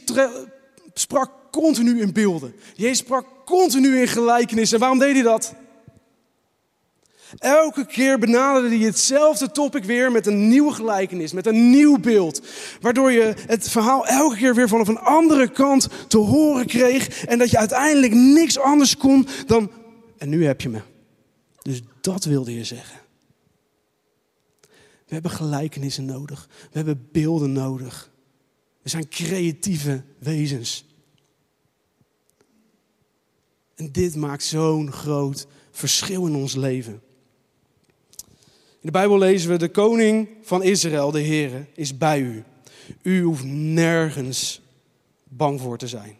sprak 0.94 1.30
continu 1.50 2.00
in 2.00 2.12
beelden. 2.12 2.54
Jezus 2.74 2.98
sprak 2.98 3.26
continu 3.44 4.00
in 4.00 4.08
gelijkenissen. 4.08 4.74
En 4.74 4.80
waarom 4.80 4.98
deed 4.98 5.14
hij 5.14 5.22
dat? 5.22 5.54
Elke 7.38 7.86
keer 7.86 8.18
benaderde 8.18 8.76
hij 8.76 8.86
hetzelfde 8.86 9.50
topic 9.50 9.84
weer 9.84 10.12
met 10.12 10.26
een 10.26 10.48
nieuwe 10.48 10.72
gelijkenis, 10.72 11.32
met 11.32 11.46
een 11.46 11.70
nieuw 11.70 11.98
beeld. 11.98 12.42
Waardoor 12.80 13.10
je 13.10 13.34
het 13.46 13.68
verhaal 13.68 14.06
elke 14.06 14.36
keer 14.36 14.54
weer 14.54 14.68
vanaf 14.68 14.88
een 14.88 14.98
andere 14.98 15.50
kant 15.50 15.88
te 16.08 16.18
horen 16.18 16.66
kreeg. 16.66 17.24
En 17.24 17.38
dat 17.38 17.50
je 17.50 17.58
uiteindelijk 17.58 18.14
niks 18.14 18.58
anders 18.58 18.96
kon 18.96 19.26
dan, 19.46 19.70
en 20.18 20.28
nu 20.28 20.44
heb 20.44 20.60
je 20.60 20.68
me. 20.68 20.80
Dus 21.62 21.80
dat 22.00 22.24
wilde 22.24 22.54
je 22.54 22.64
zeggen. 22.64 22.98
We 25.06 25.16
hebben 25.16 25.30
gelijkenissen 25.30 26.04
nodig. 26.04 26.48
We 26.60 26.76
hebben 26.76 27.08
beelden 27.12 27.52
nodig. 27.52 28.10
We 28.82 28.88
zijn 28.88 29.08
creatieve 29.08 30.02
wezens. 30.18 30.84
En 33.74 33.92
dit 33.92 34.16
maakt 34.16 34.44
zo'n 34.44 34.92
groot 34.92 35.46
verschil 35.70 36.26
in 36.26 36.34
ons 36.34 36.54
leven. 36.54 37.02
In 38.80 38.86
de 38.86 38.92
Bijbel 38.92 39.18
lezen 39.18 39.50
we, 39.50 39.56
de 39.56 39.70
koning 39.70 40.28
van 40.42 40.62
Israël, 40.62 41.10
de 41.10 41.22
Heere, 41.22 41.66
is 41.74 41.96
bij 41.96 42.20
u. 42.20 42.44
U 43.02 43.22
hoeft 43.22 43.44
nergens 43.44 44.60
bang 45.24 45.60
voor 45.60 45.78
te 45.78 45.88
zijn. 45.88 46.16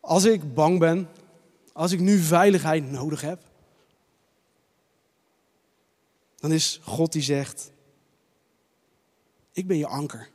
Als 0.00 0.24
ik 0.24 0.54
bang 0.54 0.78
ben, 0.78 1.08
als 1.72 1.92
ik 1.92 2.00
nu 2.00 2.18
veiligheid 2.18 2.90
nodig 2.90 3.20
heb, 3.20 3.42
dan 6.36 6.52
is 6.52 6.80
God 6.82 7.12
die 7.12 7.22
zegt, 7.22 7.72
ik 9.52 9.66
ben 9.66 9.78
je 9.78 9.86
anker. 9.86 10.28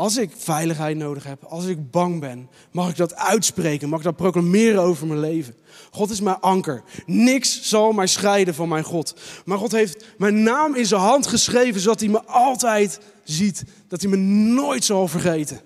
Als 0.00 0.16
ik 0.16 0.30
veiligheid 0.36 0.96
nodig 0.96 1.24
heb, 1.24 1.44
als 1.44 1.66
ik 1.66 1.90
bang 1.90 2.20
ben, 2.20 2.48
mag 2.70 2.90
ik 2.90 2.96
dat 2.96 3.14
uitspreken, 3.14 3.88
mag 3.88 3.98
ik 3.98 4.04
dat 4.04 4.16
proclameren 4.16 4.82
over 4.82 5.06
mijn 5.06 5.20
leven. 5.20 5.54
God 5.90 6.10
is 6.10 6.20
mijn 6.20 6.40
anker. 6.40 6.82
Niks 7.06 7.62
zal 7.62 7.92
mij 7.92 8.06
scheiden 8.06 8.54
van 8.54 8.68
mijn 8.68 8.84
God. 8.84 9.14
Maar 9.44 9.58
God 9.58 9.72
heeft 9.72 10.04
mijn 10.18 10.42
naam 10.42 10.74
in 10.74 10.86
zijn 10.86 11.00
hand 11.00 11.26
geschreven, 11.26 11.80
zodat 11.80 12.00
hij 12.00 12.08
me 12.08 12.24
altijd 12.24 13.00
ziet, 13.24 13.64
dat 13.88 14.00
hij 14.00 14.10
me 14.10 14.16
nooit 14.16 14.84
zal 14.84 15.08
vergeten. 15.08 15.60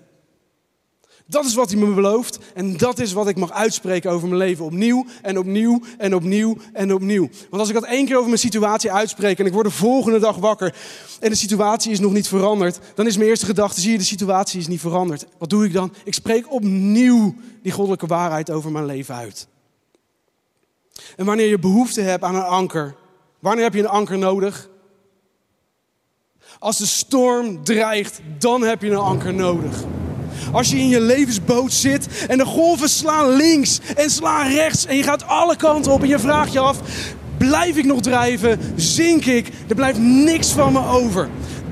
Dat 1.27 1.45
is 1.45 1.53
wat 1.55 1.69
hij 1.69 1.79
me 1.79 1.93
belooft 1.93 2.39
en 2.53 2.77
dat 2.77 2.99
is 2.99 3.13
wat 3.13 3.27
ik 3.27 3.37
mag 3.37 3.51
uitspreken 3.51 4.11
over 4.11 4.27
mijn 4.27 4.39
leven. 4.39 4.65
Opnieuw 4.65 5.05
en 5.21 5.37
opnieuw 5.37 5.81
en 5.97 6.15
opnieuw 6.15 6.57
en 6.73 6.93
opnieuw. 6.93 7.29
Want 7.49 7.61
als 7.61 7.67
ik 7.67 7.73
dat 7.73 7.83
één 7.83 8.05
keer 8.05 8.15
over 8.15 8.27
mijn 8.27 8.39
situatie 8.39 8.91
uitspreek 8.91 9.39
en 9.39 9.45
ik 9.45 9.53
word 9.53 9.65
de 9.65 9.71
volgende 9.71 10.19
dag 10.19 10.35
wakker 10.35 10.75
en 11.19 11.29
de 11.29 11.35
situatie 11.35 11.91
is 11.91 11.99
nog 11.99 12.11
niet 12.11 12.27
veranderd, 12.27 12.79
dan 12.95 13.07
is 13.07 13.17
mijn 13.17 13.29
eerste 13.29 13.45
gedachte, 13.45 13.81
zie 13.81 13.91
je, 13.91 13.97
de 13.97 14.03
situatie 14.03 14.59
is 14.59 14.67
niet 14.67 14.79
veranderd. 14.79 15.25
Wat 15.37 15.49
doe 15.49 15.65
ik 15.65 15.73
dan? 15.73 15.93
Ik 16.03 16.13
spreek 16.13 16.51
opnieuw 16.51 17.35
die 17.61 17.71
goddelijke 17.71 18.07
waarheid 18.07 18.51
over 18.51 18.71
mijn 18.71 18.85
leven 18.85 19.15
uit. 19.15 19.47
En 21.15 21.25
wanneer 21.25 21.47
je 21.47 21.59
behoefte 21.59 22.01
hebt 22.01 22.23
aan 22.23 22.35
een 22.35 22.41
anker, 22.41 22.95
wanneer 23.39 23.63
heb 23.63 23.73
je 23.73 23.79
een 23.79 23.87
anker 23.87 24.17
nodig? 24.17 24.69
Als 26.59 26.77
de 26.77 26.85
storm 26.85 27.63
dreigt, 27.63 28.19
dan 28.39 28.61
heb 28.61 28.81
je 28.81 28.89
een 28.89 28.97
anker 28.97 29.33
nodig. 29.33 29.83
Als 30.51 30.69
je 30.69 30.77
in 30.77 30.87
je 30.87 31.01
levensboot 31.01 31.73
zit 31.73 32.07
en 32.27 32.37
de 32.37 32.45
golven 32.45 32.89
slaan 32.89 33.29
links 33.29 33.79
en 33.95 34.09
slaan 34.09 34.47
rechts 34.47 34.85
en 34.85 34.95
je 34.95 35.03
gaat 35.03 35.27
alle 35.27 35.55
kanten 35.55 35.91
op 35.91 36.01
en 36.01 36.07
je 36.07 36.19
vraagt 36.19 36.53
je 36.53 36.59
af, 36.59 36.77
blijf 37.37 37.77
ik 37.77 37.85
nog 37.85 38.01
drijven? 38.01 38.59
Zink 38.75 39.25
ik? 39.25 39.51
Er 39.67 39.75
blijft 39.75 39.99
niks 39.99 40.51
van 40.51 40.73
me 40.73 40.87
over. 40.87 41.29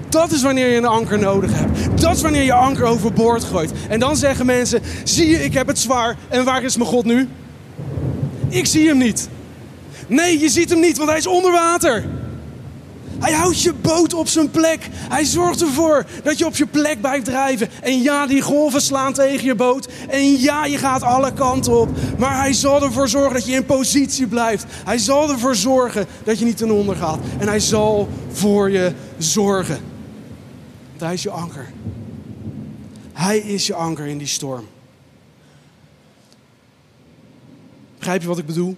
Dat 0.09 0.31
is 0.31 0.41
wanneer 0.41 0.69
je 0.69 0.77
een 0.77 0.86
anker 0.86 1.19
nodig 1.19 1.51
hebt. 1.53 2.01
Dat 2.01 2.15
is 2.15 2.21
wanneer 2.21 2.43
je 2.43 2.53
anker 2.53 2.86
overboord 2.86 3.43
gooit. 3.43 3.71
En 3.89 3.99
dan 3.99 4.17
zeggen 4.17 4.45
mensen: 4.45 4.81
Zie 5.03 5.27
je, 5.27 5.43
ik 5.43 5.53
heb 5.53 5.67
het 5.67 5.79
zwaar. 5.79 6.17
En 6.29 6.45
waar 6.45 6.63
is 6.63 6.77
mijn 6.77 6.89
God 6.89 7.05
nu? 7.05 7.29
Ik 8.49 8.65
zie 8.65 8.88
hem 8.88 8.97
niet. 8.97 9.29
Nee, 10.07 10.39
je 10.39 10.49
ziet 10.49 10.69
hem 10.69 10.79
niet, 10.79 10.97
want 10.97 11.09
hij 11.09 11.17
is 11.17 11.27
onder 11.27 11.51
water. 11.51 12.05
Hij 13.23 13.33
houdt 13.33 13.62
je 13.62 13.73
boot 13.73 14.13
op 14.13 14.27
zijn 14.27 14.51
plek. 14.51 14.89
Hij 14.91 15.25
zorgt 15.25 15.62
ervoor 15.62 16.05
dat 16.23 16.38
je 16.38 16.45
op 16.45 16.55
je 16.55 16.65
plek 16.65 17.01
blijft 17.01 17.25
drijven. 17.25 17.69
En 17.81 18.01
ja, 18.01 18.27
die 18.27 18.41
golven 18.41 18.81
slaan 18.81 19.13
tegen 19.13 19.45
je 19.45 19.55
boot. 19.55 19.88
En 20.09 20.39
ja, 20.39 20.65
je 20.65 20.77
gaat 20.77 21.01
alle 21.01 21.33
kanten 21.33 21.79
op. 21.79 21.89
Maar 22.17 22.38
hij 22.38 22.53
zal 22.53 22.83
ervoor 22.83 23.07
zorgen 23.07 23.33
dat 23.33 23.45
je 23.45 23.51
in 23.51 23.65
positie 23.65 24.27
blijft. 24.27 24.65
Hij 24.67 24.97
zal 24.97 25.29
ervoor 25.29 25.55
zorgen 25.55 26.05
dat 26.23 26.39
je 26.39 26.45
niet 26.45 26.57
ten 26.57 26.71
onder 26.71 26.95
gaat. 26.95 27.19
En 27.39 27.47
hij 27.47 27.59
zal 27.59 28.09
voor 28.31 28.69
je 28.69 28.93
zorgen. 29.17 29.79
Want 30.89 31.01
hij 31.01 31.13
is 31.13 31.23
je 31.23 31.31
anker. 31.31 31.71
Hij 33.13 33.38
is 33.38 33.67
je 33.67 33.73
anker 33.75 34.05
in 34.05 34.17
die 34.17 34.27
storm. 34.27 34.67
Begrijp 37.97 38.21
je 38.21 38.27
wat 38.27 38.38
ik 38.38 38.45
bedoel? 38.45 38.77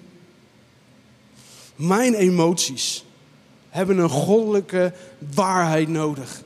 Mijn 1.75 2.13
emoties 2.13 3.05
hebben 3.75 3.97
een 3.97 4.09
goddelijke 4.09 4.93
waarheid 5.33 5.87
nodig. 5.87 6.43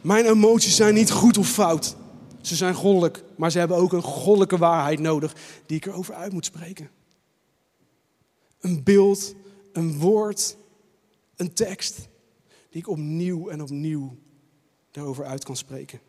Mijn 0.00 0.24
emoties 0.24 0.76
zijn 0.76 0.94
niet 0.94 1.10
goed 1.10 1.38
of 1.38 1.50
fout. 1.50 1.96
Ze 2.40 2.56
zijn 2.56 2.74
goddelijk, 2.74 3.24
maar 3.36 3.50
ze 3.50 3.58
hebben 3.58 3.76
ook 3.76 3.92
een 3.92 4.02
goddelijke 4.02 4.56
waarheid 4.56 4.98
nodig 4.98 5.34
die 5.66 5.76
ik 5.76 5.86
erover 5.86 6.14
uit 6.14 6.32
moet 6.32 6.44
spreken. 6.44 6.90
Een 8.60 8.82
beeld, 8.82 9.34
een 9.72 9.98
woord, 9.98 10.56
een 11.36 11.52
tekst 11.52 11.96
die 12.70 12.80
ik 12.80 12.88
opnieuw 12.88 13.48
en 13.48 13.62
opnieuw 13.62 14.16
daarover 14.90 15.24
uit 15.24 15.44
kan 15.44 15.56
spreken. 15.56 16.00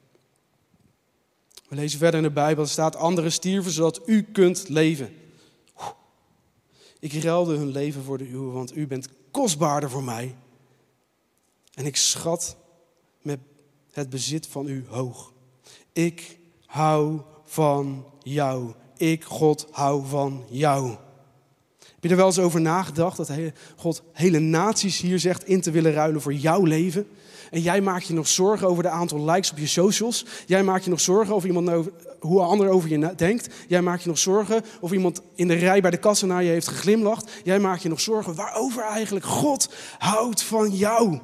We 1.68 1.76
lezen 1.76 2.00
verder 2.00 2.20
in 2.20 2.26
de 2.26 2.34
Bijbel, 2.34 2.64
er 2.64 2.70
staat, 2.70 2.96
anderen 2.96 3.32
stierven 3.32 3.72
zodat 3.72 4.02
u 4.06 4.24
kunt 4.24 4.70
leven. 4.70 5.14
Ik 7.00 7.14
ruilde 7.14 7.56
hun 7.56 7.72
leven 7.72 8.04
voor 8.04 8.18
de 8.18 8.30
uwe, 8.30 8.52
want 8.52 8.76
u 8.76 8.88
bent 8.88 9.10
kostbaarder 9.36 9.90
voor 9.90 10.04
mij. 10.04 10.36
En 11.74 11.86
ik 11.86 11.96
schat 11.96 12.58
met 13.22 13.40
het 13.92 14.10
bezit 14.10 14.48
van 14.48 14.68
u 14.68 14.86
hoog. 14.90 15.34
Ik 15.94 16.38
hou 16.66 17.22
van 17.44 18.06
jou. 18.24 18.74
Ik, 18.98 19.24
God, 19.24 19.68
hou 19.72 20.06
van 20.06 20.44
jou. 20.50 20.90
Heb 21.80 22.04
je 22.04 22.10
er 22.10 22.16
wel 22.16 22.26
eens 22.26 22.40
over 22.40 22.62
nagedacht 22.62 23.18
dat 23.18 23.32
God 23.76 24.04
hele 24.12 24.40
naties 24.40 25.00
hier 25.00 25.20
zegt 25.20 25.48
in 25.48 25.62
te 25.62 25.72
willen 25.72 25.94
ruilen 25.94 26.22
voor 26.22 26.34
jouw 26.34 26.64
leven? 26.64 27.08
En 27.52 27.62
jij 27.62 27.82
maakt 27.82 28.08
je 28.08 28.14
nog 28.14 28.28
zorgen 28.28 28.68
over 28.68 28.84
de 28.84 28.90
aantal 28.90 29.26
likes 29.26 29.52
op 29.52 29.58
je 29.58 29.68
socials. 29.68 30.26
Jij 30.46 30.64
maakt 30.64 30.84
je 30.84 30.90
nog 30.90 31.02
zorgen 31.02 31.36
over 31.36 31.48
iemand, 31.48 31.90
hoe 32.20 32.42
een 32.42 32.48
ander 32.48 32.70
over 32.70 32.90
je 32.90 33.16
denkt. 33.16 33.54
Jij 33.68 33.82
maakt 33.82 34.04
je 34.04 34.10
nog 34.10 34.18
zorgen 34.18 34.64
of 34.80 34.92
iemand 34.92 35.22
in 35.36 35.48
de 35.48 35.54
rij 35.54 35.82
bij 35.82 35.92
de 35.92 35.98
kassa 35.98 36.26
naar 36.26 36.44
je 36.44 36.50
heeft 36.50 36.68
geglimlacht. 36.68 37.32
Jij 37.44 37.60
maakt 37.60 37.82
je 37.82 37.90
nog 37.90 38.02
zorgen 38.02 38.36
waarover 38.36 38.84
eigenlijk 38.84 39.26
God 39.26 39.74
houdt 39.98 40.42
van 40.42 40.70
jou. 40.70 41.20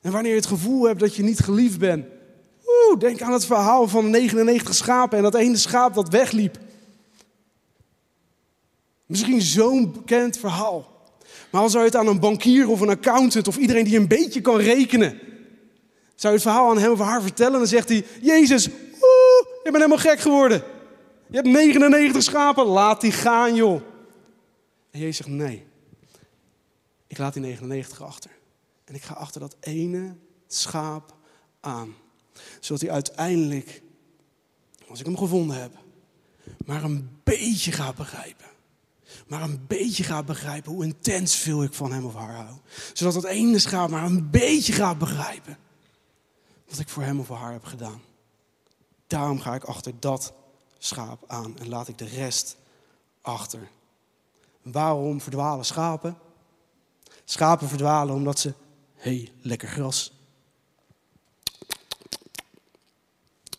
En 0.00 0.12
wanneer 0.12 0.30
je 0.30 0.36
het 0.36 0.46
gevoel 0.46 0.86
hebt 0.86 1.00
dat 1.00 1.16
je 1.16 1.22
niet 1.22 1.40
geliefd 1.40 1.78
bent. 1.78 2.06
Oeh, 2.66 2.98
denk 2.98 3.22
aan 3.22 3.32
het 3.32 3.46
verhaal 3.46 3.88
van 3.88 4.10
99 4.10 4.74
schapen 4.74 5.16
en 5.16 5.22
dat 5.22 5.34
ene 5.34 5.56
schaap 5.56 5.94
dat 5.94 6.08
wegliep. 6.08 6.58
Misschien 9.06 9.42
zo'n 9.42 9.92
bekend 9.92 10.38
verhaal. 10.38 10.91
Maar 11.52 11.62
als 11.62 11.72
zou 11.72 11.84
je 11.84 11.90
het 11.90 11.98
aan 11.98 12.06
een 12.06 12.20
bankier 12.20 12.68
of 12.68 12.80
een 12.80 12.88
accountant 12.88 13.48
of 13.48 13.56
iedereen 13.56 13.84
die 13.84 13.98
een 13.98 14.08
beetje 14.08 14.40
kan 14.40 14.56
rekenen, 14.56 15.18
zou 16.14 16.34
je 16.34 16.40
het 16.40 16.42
verhaal 16.42 16.70
aan 16.70 16.78
hem 16.78 16.90
of 16.90 16.98
haar 16.98 17.22
vertellen, 17.22 17.58
dan 17.58 17.66
zegt 17.66 17.88
hij: 17.88 18.04
Jezus, 18.20 18.66
oeh, 18.66 19.46
je 19.62 19.70
bent 19.70 19.76
helemaal 19.76 19.98
gek 19.98 20.20
geworden. 20.20 20.62
Je 21.28 21.36
hebt 21.36 21.48
99 21.48 22.22
schapen, 22.22 22.64
laat 22.64 23.00
die 23.00 23.12
gaan, 23.12 23.54
joh. 23.54 23.82
En 24.90 25.00
Jezus 25.00 25.16
zegt: 25.16 25.28
Nee, 25.28 25.66
ik 27.06 27.18
laat 27.18 27.32
die 27.32 27.42
99 27.42 28.02
achter. 28.02 28.30
En 28.84 28.94
ik 28.94 29.02
ga 29.02 29.14
achter 29.14 29.40
dat 29.40 29.56
ene 29.60 30.14
schaap 30.46 31.14
aan. 31.60 31.94
Zodat 32.60 32.82
hij 32.82 32.90
uiteindelijk, 32.90 33.82
als 34.88 35.00
ik 35.00 35.06
hem 35.06 35.16
gevonden 35.16 35.60
heb, 35.60 35.72
maar 36.66 36.84
een 36.84 37.10
beetje 37.24 37.72
gaat 37.72 37.94
begrijpen 37.94 38.46
maar 39.26 39.42
een 39.42 39.64
beetje 39.66 40.04
gaat 40.04 40.26
begrijpen 40.26 40.72
hoe 40.72 40.84
intens 40.84 41.34
veel 41.34 41.62
ik 41.62 41.74
van 41.74 41.92
hem 41.92 42.04
of 42.04 42.14
haar 42.14 42.34
hou. 42.34 42.56
Zodat 42.92 43.14
dat 43.14 43.24
ene 43.24 43.58
schaap 43.58 43.90
maar 43.90 44.04
een 44.04 44.30
beetje 44.30 44.72
gaat 44.72 44.98
begrijpen 44.98 45.58
wat 46.68 46.78
ik 46.78 46.88
voor 46.88 47.02
hem 47.02 47.20
of 47.20 47.28
haar 47.28 47.52
heb 47.52 47.64
gedaan. 47.64 48.02
Daarom 49.06 49.40
ga 49.40 49.54
ik 49.54 49.64
achter 49.64 50.00
dat 50.00 50.32
schaap 50.78 51.24
aan 51.26 51.58
en 51.58 51.68
laat 51.68 51.88
ik 51.88 51.98
de 51.98 52.04
rest 52.04 52.56
achter. 53.20 53.68
Waarom 54.62 55.20
verdwalen 55.20 55.64
schapen? 55.64 56.18
Schapen 57.24 57.68
verdwalen 57.68 58.14
omdat 58.14 58.38
ze, 58.38 58.54
hey, 58.94 59.32
lekker 59.40 59.68
gras. 59.68 60.12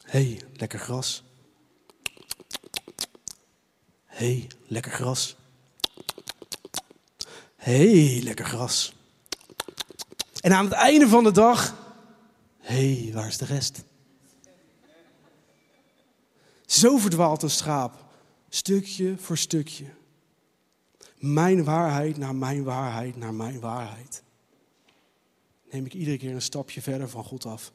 Hey, 0.04 0.42
lekker 0.54 0.80
gras. 0.80 1.24
Hey, 4.06 4.48
lekker 4.68 4.92
gras 4.92 5.36
hey, 7.63 8.21
lekker 8.23 8.45
gras. 8.45 8.93
En 10.41 10.54
aan 10.54 10.65
het 10.65 10.73
einde 10.73 11.08
van 11.08 11.23
de 11.23 11.32
dag, 11.32 11.76
hey, 12.58 13.12
waar 13.13 13.28
is 13.28 13.38
de 13.38 13.45
rest? 13.45 13.84
Zo 16.65 16.97
verdwaalt 16.97 17.43
een 17.43 17.49
schaap, 17.49 18.06
stukje 18.49 19.17
voor 19.17 19.38
stukje. 19.38 19.86
Mijn 21.17 21.63
waarheid 21.63 22.17
naar 22.17 22.36
mijn 22.36 22.63
waarheid 22.63 23.15
naar 23.15 23.34
mijn 23.34 23.60
waarheid. 23.60 24.23
Neem 25.71 25.86
ik 25.86 25.93
iedere 25.93 26.17
keer 26.17 26.34
een 26.34 26.41
stapje 26.41 26.82
verder 26.82 27.10
van 27.10 27.23
God 27.23 27.45
af. 27.45 27.71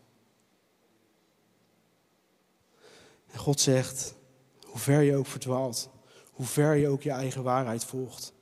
En 3.31 3.38
God 3.38 3.61
zegt, 3.61 4.14
hoe 4.64 4.79
ver 4.79 5.01
je 5.01 5.16
ook 5.16 5.27
verdwaalt, 5.27 5.90
hoe 6.33 6.46
ver 6.46 6.74
je 6.74 6.88
ook 6.88 7.03
je 7.03 7.11
eigen 7.11 7.42
waarheid 7.42 7.85
volgt. 7.85 8.33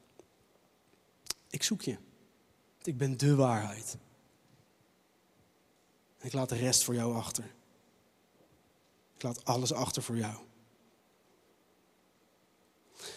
Ik 1.50 1.62
zoek 1.62 1.82
je. 1.82 1.96
Ik 2.82 2.96
ben 2.96 3.16
de 3.16 3.35
waarheid. 3.35 3.96
Ik 6.20 6.32
laat 6.32 6.48
de 6.48 6.56
rest 6.56 6.85
voor 6.85 6.94
jou 6.94 7.14
achter. 7.14 7.44
Ik 9.16 9.22
laat 9.22 9.44
alles 9.44 9.72
achter 9.72 10.02
voor 10.02 10.16
jou. 10.16 10.37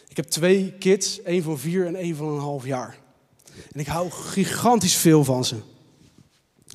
Ik 0.08 0.18
heb 0.18 0.26
twee 0.26 0.74
kids, 0.74 1.22
één 1.22 1.44
van 1.44 1.60
vier 1.60 1.86
en 1.86 1.96
één 1.96 2.16
van 2.16 2.28
een 2.28 2.40
half 2.40 2.66
jaar. 2.66 3.00
En 3.72 3.80
ik 3.80 3.88
hou 3.88 4.10
gigantisch 4.10 4.96
veel 4.96 5.24
van 5.24 5.46
ze. 5.46 5.62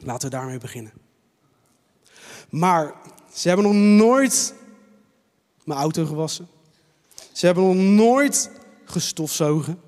Laten 0.02 0.30
we 0.30 0.36
daarmee 0.36 0.58
beginnen. 0.58 0.92
Maar 2.48 2.94
ze 3.32 3.48
hebben 3.48 3.66
nog 3.66 3.74
nooit 3.74 4.54
mijn 5.64 5.78
auto 5.78 6.06
gewassen. 6.06 6.48
Ze 7.32 7.46
hebben 7.46 7.64
nog 7.64 7.74
nooit 7.74 8.50
gestofzogen. 8.84 9.80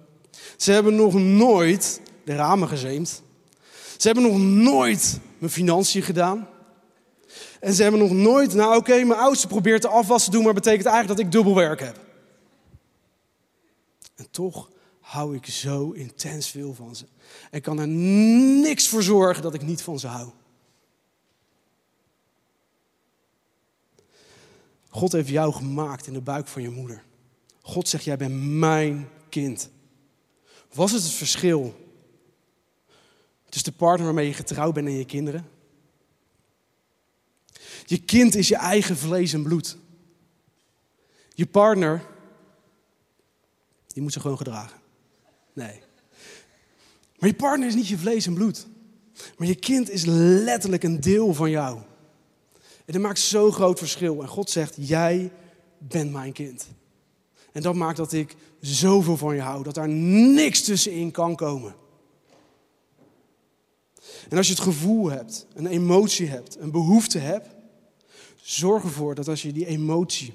Ze 0.56 0.72
hebben 0.72 0.94
nog 0.94 1.14
nooit 1.14 2.00
de 2.24 2.34
ramen 2.34 2.68
gezeemd. 2.68 3.22
Ze 3.96 4.06
hebben 4.06 4.24
nog 4.24 4.38
nooit 4.38 5.18
mijn 5.38 5.52
financiën 5.52 6.02
gedaan. 6.02 6.48
En 7.60 7.74
ze 7.74 7.82
hebben 7.82 8.00
nog 8.00 8.10
nooit, 8.10 8.54
nou 8.54 8.76
oké, 8.76 9.04
mijn 9.04 9.20
oudste 9.20 9.46
probeert 9.46 9.82
de 9.82 9.88
afwas 9.88 10.24
te 10.24 10.30
doen, 10.30 10.44
maar 10.44 10.54
betekent 10.54 10.86
eigenlijk 10.86 11.18
dat 11.18 11.26
ik 11.26 11.32
dubbel 11.32 11.54
werk 11.54 11.80
heb. 11.80 12.00
En 14.14 14.30
toch 14.30 14.70
hou 15.00 15.34
ik 15.34 15.46
zo 15.46 15.90
intens 15.90 16.48
veel 16.48 16.74
van 16.74 16.96
ze. 16.96 17.06
En 17.50 17.60
kan 17.60 17.78
er 17.78 17.88
niks 17.88 18.88
voor 18.88 19.02
zorgen 19.02 19.42
dat 19.42 19.54
ik 19.54 19.62
niet 19.62 19.82
van 19.82 19.98
ze 19.98 20.06
hou. 20.06 20.30
God 24.88 25.12
heeft 25.12 25.28
jou 25.28 25.52
gemaakt 25.52 26.06
in 26.06 26.12
de 26.12 26.20
buik 26.20 26.46
van 26.46 26.62
je 26.62 26.70
moeder. 26.70 27.02
God 27.62 27.88
zegt, 27.88 28.04
jij 28.04 28.16
bent 28.16 28.42
mijn 28.42 29.08
kind. 29.28 29.70
Was 30.76 30.92
het 30.92 31.02
het 31.02 31.12
verschil 31.12 31.74
tussen 33.48 33.72
de 33.72 33.78
partner 33.78 34.04
waarmee 34.04 34.26
je 34.26 34.32
getrouwd 34.32 34.74
bent 34.74 34.86
en 34.86 34.92
je 34.92 35.04
kinderen? 35.04 35.48
Je 37.86 37.98
kind 37.98 38.34
is 38.34 38.48
je 38.48 38.56
eigen 38.56 38.96
vlees 38.96 39.32
en 39.32 39.42
bloed. 39.42 39.76
Je 41.34 41.46
partner, 41.46 42.06
die 43.86 44.02
moet 44.02 44.12
ze 44.12 44.20
gewoon 44.20 44.36
gedragen. 44.36 44.78
Nee. 45.52 45.80
Maar 47.18 47.28
je 47.28 47.36
partner 47.36 47.68
is 47.68 47.74
niet 47.74 47.88
je 47.88 47.98
vlees 47.98 48.26
en 48.26 48.34
bloed. 48.34 48.66
Maar 49.36 49.48
je 49.48 49.54
kind 49.54 49.90
is 49.90 50.04
letterlijk 50.04 50.82
een 50.82 51.00
deel 51.00 51.34
van 51.34 51.50
jou. 51.50 51.78
En 52.84 52.92
dat 52.92 53.02
maakt 53.02 53.18
zo'n 53.18 53.52
groot 53.52 53.78
verschil. 53.78 54.22
En 54.22 54.28
God 54.28 54.50
zegt, 54.50 54.74
jij 54.78 55.32
bent 55.78 56.12
mijn 56.12 56.32
kind. 56.32 56.68
En 57.52 57.62
dat 57.62 57.74
maakt 57.74 57.96
dat 57.96 58.12
ik 58.12 58.36
zoveel 58.74 59.16
van 59.16 59.34
je 59.34 59.40
hou, 59.40 59.62
dat 59.62 59.74
daar 59.74 59.88
niks 59.88 60.62
tussenin 60.62 61.10
kan 61.10 61.36
komen. 61.36 61.74
En 64.28 64.36
als 64.36 64.46
je 64.46 64.52
het 64.52 64.62
gevoel 64.62 65.10
hebt, 65.10 65.46
een 65.54 65.66
emotie 65.66 66.26
hebt, 66.26 66.56
een 66.58 66.70
behoefte 66.70 67.18
hebt, 67.18 67.48
zorg 68.42 68.82
ervoor 68.82 69.14
dat 69.14 69.28
als 69.28 69.42
je 69.42 69.52
die 69.52 69.66
emotie 69.66 70.34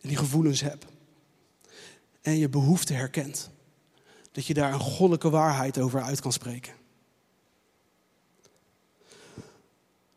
en 0.00 0.08
die 0.08 0.16
gevoelens 0.16 0.60
hebt 0.60 0.84
en 2.22 2.38
je 2.38 2.48
behoefte 2.48 2.92
herkent, 2.92 3.50
dat 4.32 4.46
je 4.46 4.54
daar 4.54 4.72
een 4.72 4.80
goddelijke 4.80 5.30
waarheid 5.30 5.78
over 5.78 6.02
uit 6.02 6.20
kan 6.20 6.32
spreken. 6.32 6.72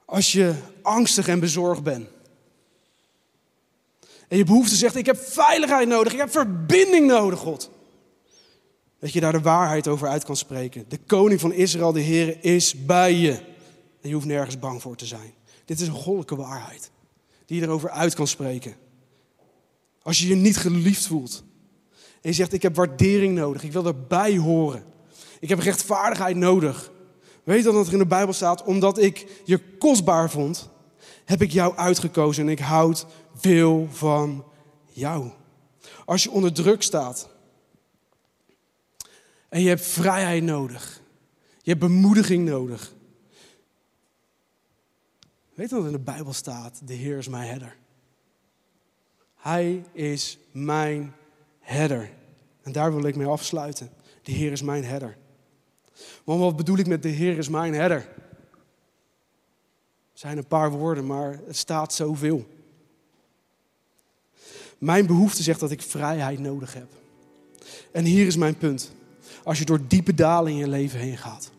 Als 0.06 0.32
je 0.32 0.56
angstig 0.82 1.28
en 1.28 1.40
bezorgd 1.40 1.84
bent. 1.84 2.08
En 4.28 4.38
je 4.38 4.44
behoefte 4.44 4.76
zegt, 4.76 4.96
ik 4.96 5.06
heb 5.06 5.18
veiligheid 5.18 5.88
nodig, 5.88 6.14
ik 6.14 6.20
heb 6.20 6.32
verbinding 6.32 7.08
nodig, 7.08 7.40
God. 7.40 7.70
Dat 9.00 9.14
je 9.14 9.20
daar 9.20 9.32
de 9.32 9.42
waarheid 9.42 9.88
over 9.88 10.08
uit 10.08 10.24
kan 10.24 10.36
spreken. 10.36 10.86
De 10.88 10.98
koning 10.98 11.40
van 11.40 11.54
Israël, 11.54 11.92
de 11.92 12.00
Heer, 12.00 12.44
is 12.44 12.86
bij 12.86 13.14
je. 13.14 13.32
En 14.02 14.10
je 14.10 14.14
hoeft 14.14 14.26
nergens 14.26 14.60
bang 14.60 14.82
voor 14.82 14.96
te 14.96 15.06
zijn. 15.06 15.34
Dit 15.66 15.80
is 15.80 15.88
een 15.88 15.94
goddelijke 15.94 16.36
waarheid. 16.36 16.92
Die 17.46 17.60
je 17.60 17.66
erover 17.66 17.90
uit 17.90 18.16
kan 18.16 18.28
spreken. 18.28 18.76
Als 20.02 20.20
je 20.20 20.28
je 20.28 20.36
niet 20.36 20.58
geliefd 20.58 21.08
voelt. 21.08 21.44
En 22.22 22.30
je 22.30 22.34
zegt, 22.34 22.54
ik 22.54 22.62
heb 22.62 22.76
waardering 22.76 23.36
nodig. 23.36 23.64
Ik 23.64 23.72
wil 23.72 23.86
erbij 23.86 24.38
horen. 24.38 24.84
Ik 25.40 25.50
heb 25.50 25.60
rechtvaardigheid 25.60 26.36
nodig. 26.36 26.92
Weet 27.44 27.64
dan 27.64 27.74
dat 27.74 27.88
er 27.88 27.94
in 27.94 28.00
de 28.00 28.06
Bijbel 28.06 28.34
staat, 28.34 28.64
omdat 28.64 28.98
ik 28.98 29.42
je 29.46 29.60
kostbaar 29.78 30.30
vond, 30.30 30.70
heb 31.26 31.42
ik 31.42 31.52
jou 31.52 31.76
uitgekozen 31.76 32.44
en 32.44 32.50
ik 32.50 32.60
houd 32.60 33.06
veel 33.38 33.88
van 33.92 34.46
jou. 34.90 35.32
Als 36.06 36.24
je 36.24 36.32
onder 36.32 36.54
druk 36.54 36.82
staat 36.82 37.30
en 39.50 39.62
je 39.62 39.68
hebt 39.68 39.86
vrijheid 39.86 40.44
nodig, 40.44 41.02
je 41.62 41.70
hebt 41.70 41.84
bemoediging 41.84 42.46
nodig. 42.46 42.94
Weet 45.54 45.70
dan 45.70 45.80
dat 45.80 45.88
in 45.88 45.98
de 45.98 46.04
Bijbel 46.04 46.34
staat, 46.34 46.88
de 46.88 46.94
Heer 46.94 47.18
is 47.18 47.28
mijn 47.28 47.50
herder. 47.50 47.76
Hij 49.36 49.84
is 49.92 50.38
mijn 50.52 51.14
herder. 51.60 52.10
En 52.62 52.72
daar 52.72 52.94
wil 52.96 53.06
ik 53.06 53.16
mee 53.16 53.28
afsluiten. 53.28 53.90
De 54.22 54.32
Heer 54.32 54.52
is 54.52 54.62
mijn 54.62 54.84
herder. 54.84 55.18
Want 56.24 56.40
wat 56.40 56.56
bedoel 56.56 56.78
ik 56.78 56.88
met 56.88 57.02
de 57.02 57.10
Heer 57.10 57.38
is 57.38 57.50
mijn 57.50 57.74
herder? 57.74 58.10
Het 60.10 60.20
zijn 60.20 60.38
een 60.38 60.48
paar 60.48 60.72
woorden, 60.72 61.06
maar 61.06 61.40
het 61.46 61.58
staat 61.58 61.94
zoveel. 61.94 62.57
Mijn 64.78 65.06
behoefte 65.06 65.44
zegt 65.44 65.60
dat 65.60 65.72
ik 65.72 65.82
vrijheid 65.82 66.40
nodig 66.40 66.74
heb. 66.74 66.88
En 67.92 68.04
hier 68.06 68.28
is 68.28 68.36
mijn 68.36 68.58
punt. 68.58 68.92
Als 69.44 69.60
je 69.60 69.66
door 69.66 69.88
diepe 69.88 70.14
dalen 70.14 70.52
in 70.52 70.58
je 70.58 70.68
leven 70.68 71.00
heen 71.00 71.18
gaat. 71.18 71.52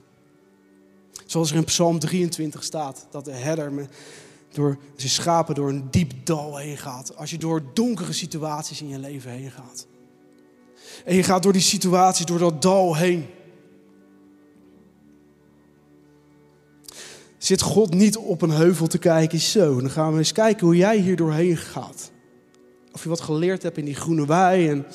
Zoals 1.26 1.50
er 1.50 1.56
in 1.56 1.64
Psalm 1.64 1.98
23 1.98 2.64
staat, 2.64 3.06
dat 3.10 3.24
de 3.24 3.32
herder 3.32 3.72
met, 3.72 3.88
door 4.52 4.78
zijn 4.96 5.10
schapen 5.10 5.54
door 5.54 5.68
een 5.68 5.90
diep 5.90 6.12
dal 6.24 6.56
heen 6.56 6.76
gaat. 6.76 7.16
Als 7.16 7.30
je 7.30 7.38
door 7.38 7.62
donkere 7.74 8.12
situaties 8.12 8.80
in 8.80 8.88
je 8.88 8.98
leven 8.98 9.30
heen 9.30 9.50
gaat. 9.50 9.86
En 11.04 11.14
je 11.14 11.22
gaat 11.22 11.42
door 11.42 11.52
die 11.52 11.62
situaties, 11.62 12.26
door 12.26 12.38
dat 12.38 12.62
dal 12.62 12.96
heen. 12.96 13.26
Zit 17.38 17.62
God 17.62 17.94
niet 17.94 18.16
op 18.16 18.42
een 18.42 18.50
heuvel 18.50 18.86
te 18.86 18.98
kijken? 18.98 19.38
Zo, 19.38 19.80
dan 19.80 19.90
gaan 19.90 20.12
we 20.12 20.18
eens 20.18 20.32
kijken 20.32 20.66
hoe 20.66 20.76
jij 20.76 20.98
hier 20.98 21.16
doorheen 21.16 21.56
gaat. 21.56 22.10
Of 22.98 23.04
je 23.04 23.10
wat 23.10 23.20
geleerd 23.20 23.62
hebt 23.62 23.78
in 23.78 23.84
die 23.84 23.94
groene 23.94 24.26
wei 24.26 24.68
en 24.68 24.86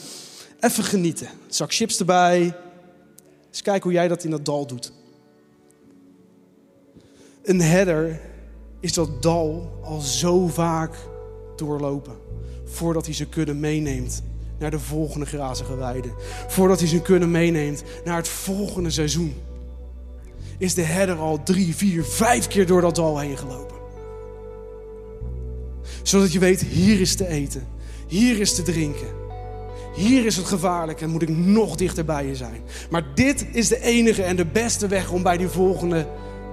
even 0.60 0.84
genieten. 0.84 1.28
Een 1.28 1.54
zak 1.54 1.74
chips 1.74 2.00
erbij. 2.00 2.56
Eens 3.48 3.62
kijken 3.62 3.84
hoe 3.84 3.92
jij 3.92 4.08
dat 4.08 4.24
in 4.24 4.30
dat 4.30 4.46
dal 4.46 4.68
doet. 4.68 4.92
Een 7.44 7.62
herder 7.62 8.20
is 8.80 8.94
dat 8.94 9.22
dal 9.22 9.80
al 9.84 10.00
zo 10.00 10.48
vaak 10.48 10.96
doorlopen 11.56 12.16
voordat 12.66 13.06
hij 13.06 13.13
zijn 13.13 13.30
kudde 13.30 13.54
meeneemt 13.54 14.22
naar 14.60 14.72
de 14.72 14.80
volgende 14.80 15.26
grazige 15.26 15.76
weide. 15.76 16.13
Voordat 16.48 16.80
hij 16.80 16.88
zijn 16.88 17.02
kudde 17.02 17.28
meeneemt 17.28 17.84
naar 18.04 18.18
het 18.18 18.28
volgende 18.28 18.89
seizoen. 18.89 19.34
Is 20.58 20.74
de 20.74 20.82
herder 20.82 21.16
al 21.16 21.44
drie, 21.44 21.76
vier, 21.76 22.04
vijf 22.04 22.48
keer 22.48 22.66
door 22.66 22.82
dat 22.82 22.96
dal 22.96 23.20
heen 23.20 23.38
gelopen. 23.38 23.78
Zodat 26.02 26.32
je 26.32 26.39
weet, 26.39 26.62
hier 26.62 27.02
is 27.02 27.16
te 27.16 27.28
eten. 27.28 27.74
Hier 28.08 28.39
is 28.39 28.56
te 28.56 28.62
drinken. 28.62 29.08
Hier 29.96 30.26
is 30.26 30.36
het 30.36 30.46
gevaarlijk 30.46 31.02
en 31.02 31.10
moet 31.10 31.22
ik 31.22 31.30
nog 31.38 31.76
dichter 31.76 32.06
bij 32.06 32.26
je 32.26 32.36
zijn. 32.36 32.62
Maar 32.89 33.04
dit 33.16 33.46
is 33.52 33.68
de 33.68 33.82
enige 33.82 34.24
en 34.24 34.36
de 34.36 34.46
beste 34.46 34.88
weg 34.88 35.12
om 35.12 35.24
bij 35.24 35.38
die 35.38 35.48
volgende 35.48 36.08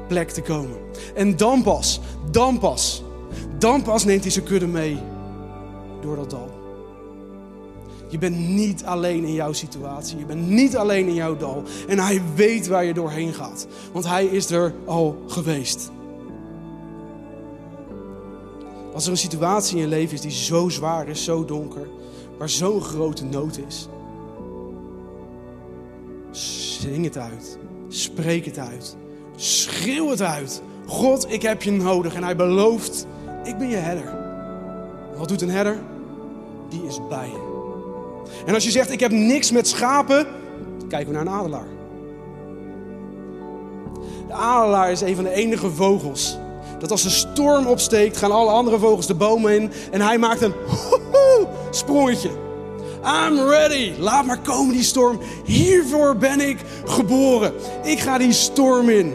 plek 0.09 0.31
te 0.31 0.43
komen. 0.43 0.77
En 1.15 1.37
dan 1.37 1.63
pas, 1.63 2.01
dan 2.31 2.59
pas, 2.59 3.03
dan 3.59 3.83
pas 3.83 4.05
neemt 4.05 4.23
hij 4.23 4.33
zijn 4.33 4.45
kudde 4.45 4.67
mee 4.67 4.99
door 6.01 6.17
dat 6.17 6.31
dal. 6.31 6.59
Je 8.09 8.19
bent 8.19 8.39
niet 8.39 8.85
alleen 8.85 9.25
in 9.25 9.33
jouw 9.33 9.53
situatie. 9.53 10.19
Je 10.19 10.25
bent 10.25 10.49
niet 10.49 10.77
alleen 10.77 11.07
in 11.07 11.15
jouw 11.15 11.37
dal. 11.37 11.63
En 11.89 11.99
hij 11.99 12.23
weet 12.35 12.67
waar 12.67 12.85
je 12.85 12.95
doorheen 12.95 13.35
gaat. 13.35 13.67
Want 13.93 14.07
hij 14.07 14.25
is 14.25 14.51
er 14.51 14.75
al 14.85 15.25
geweest. 15.27 15.91
Als 18.95 19.05
er 19.05 19.11
een 19.11 19.17
situatie 19.17 19.77
in 19.77 19.83
je 19.83 19.89
leven 19.89 20.15
is 20.15 20.21
die 20.21 20.31
zo 20.31 20.69
zwaar 20.69 21.09
is, 21.09 21.25
zo 21.25 21.45
donker, 21.45 21.89
waar 22.39 22.49
zo'n 22.49 22.81
grote 22.81 23.25
nood 23.25 23.61
is. 23.69 23.89
Zing 26.31 27.05
het 27.05 27.19
uit. 27.19 27.59
Spreek 27.89 28.45
het 28.45 28.59
uit. 28.59 28.97
Schreeuw 29.37 30.11
het 30.11 30.23
uit. 30.23 30.63
God, 30.87 31.33
ik 31.33 31.43
heb 31.43 31.63
je 31.63 31.71
nodig. 31.71 32.15
En 32.15 32.23
hij 32.23 32.37
belooft, 32.37 33.07
ik 33.45 33.59
ben 33.59 33.69
je 33.69 33.77
herder. 33.77 34.19
Wat 35.17 35.29
doet 35.29 35.43
een 35.43 35.51
herder? 35.51 35.79
Die 36.69 36.87
is 36.87 36.99
bij 37.09 37.29
je. 37.29 37.49
En 38.47 38.55
als 38.55 38.65
je 38.65 38.71
zegt, 38.71 38.91
ik 38.91 39.01
heb 39.01 39.11
niks 39.11 39.51
met 39.51 39.69
schapen, 39.69 40.27
dan 40.79 40.89
kijken 40.89 41.09
we 41.09 41.15
naar 41.15 41.27
een 41.27 41.41
adelaar. 41.41 41.69
De 44.27 44.33
adelaar 44.33 44.91
is 44.91 45.01
een 45.01 45.15
van 45.15 45.25
de 45.25 45.33
enige 45.33 45.71
vogels. 45.71 46.39
Dat 46.81 46.91
als 46.91 47.03
de 47.03 47.11
storm 47.11 47.67
opsteekt, 47.67 48.17
gaan 48.17 48.33
alle 48.33 48.51
andere 48.51 48.79
vogels 48.79 49.07
de 49.07 49.15
bomen 49.15 49.55
in. 49.55 49.73
En 49.91 50.01
hij 50.01 50.19
maakt 50.19 50.43
een 50.43 50.55
sprongetje. 51.71 52.31
I'm 53.05 53.39
ready. 53.39 53.93
Laat 53.99 54.25
maar 54.27 54.41
komen 54.41 54.75
die 54.75 54.83
storm. 54.83 55.19
Hiervoor 55.45 56.17
ben 56.17 56.41
ik 56.49 56.59
geboren. 56.85 57.53
Ik 57.83 57.99
ga 58.01 58.19
die 58.19 58.33
storm 58.33 58.89
in. 58.89 59.15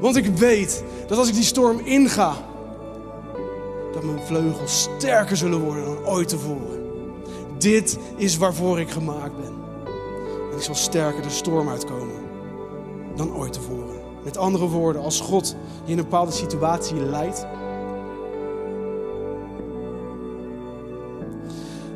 Want 0.00 0.16
ik 0.16 0.26
weet 0.26 0.84
dat 1.06 1.18
als 1.18 1.28
ik 1.28 1.34
die 1.34 1.44
storm 1.44 1.78
inga, 1.84 2.36
dat 3.92 4.02
mijn 4.02 4.20
vleugels 4.26 4.88
sterker 4.98 5.36
zullen 5.36 5.60
worden 5.60 5.84
dan 5.84 6.06
ooit 6.06 6.28
tevoren. 6.28 6.84
Dit 7.58 7.98
is 8.16 8.36
waarvoor 8.36 8.80
ik 8.80 8.90
gemaakt 8.90 9.36
ben. 9.36 9.54
En 10.50 10.56
ik 10.56 10.62
zal 10.62 10.74
sterker 10.74 11.22
de 11.22 11.30
storm 11.30 11.68
uitkomen 11.68 12.24
dan 13.16 13.34
ooit 13.34 13.52
tevoren. 13.52 13.85
Met 14.26 14.36
andere 14.36 14.68
woorden, 14.68 15.02
als 15.02 15.20
God 15.20 15.56
je 15.84 15.92
in 15.92 15.98
een 15.98 16.04
bepaalde 16.04 16.32
situatie 16.32 16.96
leidt. 16.96 17.46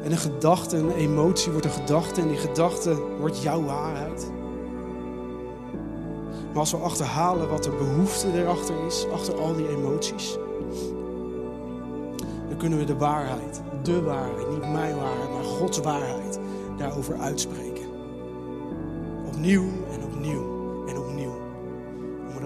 En 0.03 0.13
een 0.13 0.19
gedachte, 0.19 0.77
een 0.77 0.93
emotie 0.93 1.53
wordt 1.53 1.67
een 1.67 1.73
gedachte 1.73 2.21
en 2.21 2.29
die 2.29 2.37
gedachte 2.37 2.97
wordt 3.19 3.43
jouw 3.43 3.65
waarheid. 3.65 4.31
Maar 6.49 6.59
als 6.59 6.71
we 6.71 6.77
achterhalen 6.77 7.49
wat 7.49 7.65
de 7.65 7.71
behoefte 7.71 8.33
erachter 8.33 8.75
is, 8.87 9.07
achter 9.13 9.35
al 9.35 9.55
die 9.55 9.69
emoties, 9.69 10.39
dan 12.49 12.57
kunnen 12.59 12.79
we 12.79 12.85
de 12.85 12.97
waarheid, 12.97 13.63
de 13.83 14.03
waarheid, 14.03 14.51
niet 14.51 14.73
mijn 14.73 14.97
waarheid, 14.97 15.31
maar 15.33 15.45
Gods 15.45 15.79
waarheid, 15.79 16.39
daarover 16.77 17.19
uitspreken. 17.19 17.87
Opnieuw 19.27 19.63
en 19.63 19.69
opnieuw 19.69 20.01
en 20.01 20.05
opnieuw. 20.05 20.60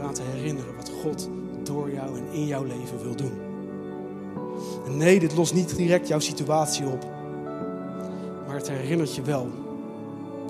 Om 0.03 0.13
te 0.13 0.23
herinneren 0.23 0.77
wat 0.77 0.91
God 1.03 1.29
door 1.63 1.93
jou 1.93 2.19
en 2.19 2.33
in 2.33 2.47
jouw 2.47 2.65
leven 2.65 3.03
wil 3.03 3.17
doen. 3.17 3.33
En 4.87 4.97
nee, 4.97 5.21
dit 5.21 5.35
lost 5.37 5.55
niet 5.55 5.77
direct 5.77 6.09
jouw 6.09 6.19
situatie 6.19 6.87
op. 6.87 7.07
Maar 8.47 8.57
het 8.57 8.69
herinnert 8.69 9.15
je 9.15 9.23
wel 9.23 9.49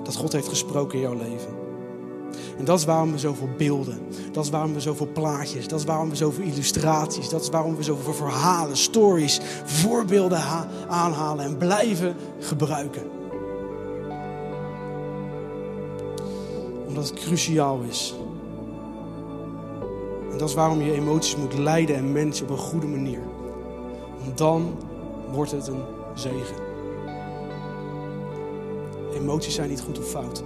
dat 0.03 0.15
God 0.15 0.31
heeft 0.31 0.47
gesproken 0.47 0.95
in 0.95 1.03
jouw 1.03 1.17
leven. 1.17 1.63
En 2.57 2.65
dat 2.65 2.79
is 2.79 2.85
waarom 2.85 3.11
we 3.11 3.17
zoveel 3.17 3.49
beelden, 3.57 3.99
dat 4.31 4.43
is 4.43 4.49
waarom 4.49 4.73
we 4.73 4.79
zoveel 4.79 5.07
plaatjes, 5.13 5.67
dat 5.67 5.79
is 5.79 5.85
waarom 5.85 6.09
we 6.09 6.15
zoveel 6.15 6.45
illustraties, 6.45 7.29
dat 7.29 7.41
is 7.41 7.49
waarom 7.49 7.75
we 7.75 7.83
zoveel 7.83 8.13
verhalen, 8.13 8.77
stories, 8.77 9.39
voorbeelden 9.65 10.41
aanhalen 10.87 11.45
en 11.45 11.57
blijven 11.57 12.15
gebruiken. 12.39 13.03
Omdat 16.87 17.09
het 17.09 17.19
cruciaal 17.19 17.81
is. 17.89 18.15
En 20.35 20.41
dat 20.41 20.49
is 20.49 20.55
waarom 20.55 20.81
je 20.81 20.93
emoties 20.93 21.35
moet 21.35 21.57
leiden 21.57 21.95
en 21.95 22.11
mensen 22.11 22.45
op 22.45 22.51
een 22.51 22.57
goede 22.57 22.87
manier. 22.87 23.19
Want 24.23 24.37
dan 24.37 24.77
wordt 25.31 25.51
het 25.51 25.67
een 25.67 25.83
zegen. 26.13 26.55
Emoties 29.13 29.55
zijn 29.55 29.69
niet 29.69 29.81
goed 29.81 29.99
of 29.99 30.05
fout. 30.05 30.43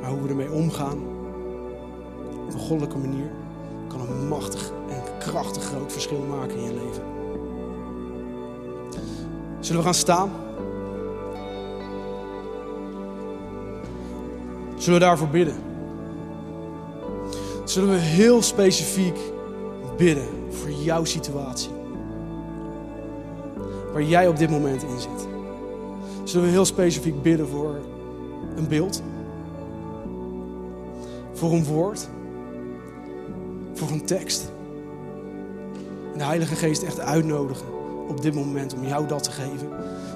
Maar 0.00 0.10
hoe 0.10 0.22
we 0.22 0.28
ermee 0.28 0.52
omgaan, 0.52 0.98
op 2.46 2.52
een 2.52 2.60
goddelijke 2.60 2.98
manier, 2.98 3.30
kan 3.88 4.00
een 4.00 4.28
machtig 4.28 4.72
en 4.88 5.02
krachtig 5.18 5.64
groot 5.64 5.92
verschil 5.92 6.20
maken 6.20 6.56
in 6.56 6.62
je 6.62 6.74
leven. 6.74 7.02
Zullen 9.60 9.80
we 9.80 9.86
gaan 9.86 9.94
staan? 9.94 10.30
Zullen 14.88 15.02
we 15.02 15.06
daarvoor 15.06 15.28
bidden? 15.28 15.54
Zullen 17.64 17.90
we 17.90 17.96
heel 17.96 18.42
specifiek 18.42 19.18
bidden 19.96 20.26
voor 20.50 20.70
jouw 20.70 21.04
situatie? 21.04 21.70
Waar 23.92 24.02
jij 24.02 24.28
op 24.28 24.36
dit 24.36 24.50
moment 24.50 24.82
in 24.82 25.00
zit. 25.00 25.28
Zullen 26.24 26.46
we 26.46 26.52
heel 26.52 26.64
specifiek 26.64 27.22
bidden 27.22 27.48
voor 27.48 27.76
een 28.56 28.68
beeld? 28.68 29.02
Voor 31.32 31.52
een 31.52 31.64
woord? 31.64 32.08
Voor 33.74 33.90
een 33.90 34.04
tekst? 34.04 34.52
En 36.12 36.18
de 36.18 36.24
Heilige 36.24 36.54
Geest 36.54 36.82
echt 36.82 37.00
uitnodigen 37.00 37.66
op 38.08 38.22
dit 38.22 38.34
moment 38.34 38.74
om 38.74 38.84
jou 38.84 39.06
dat 39.06 39.22
te 39.22 39.30
geven. 39.30 39.68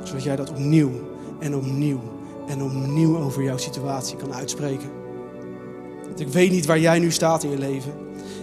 Zodat 0.03 0.23
jij 0.23 0.37
dat 0.37 0.51
opnieuw 0.51 0.91
en 1.39 1.57
opnieuw 1.57 2.12
en 2.47 2.63
opnieuw 2.63 3.19
over 3.19 3.43
jouw 3.43 3.57
situatie 3.57 4.17
kan 4.17 4.35
uitspreken. 4.35 4.91
Want 6.07 6.21
ik 6.21 6.29
weet 6.29 6.51
niet 6.51 6.67
waar 6.67 6.79
jij 6.79 6.99
nu 6.99 7.11
staat 7.11 7.43
in 7.43 7.51
je 7.51 7.59
leven. 7.59 7.93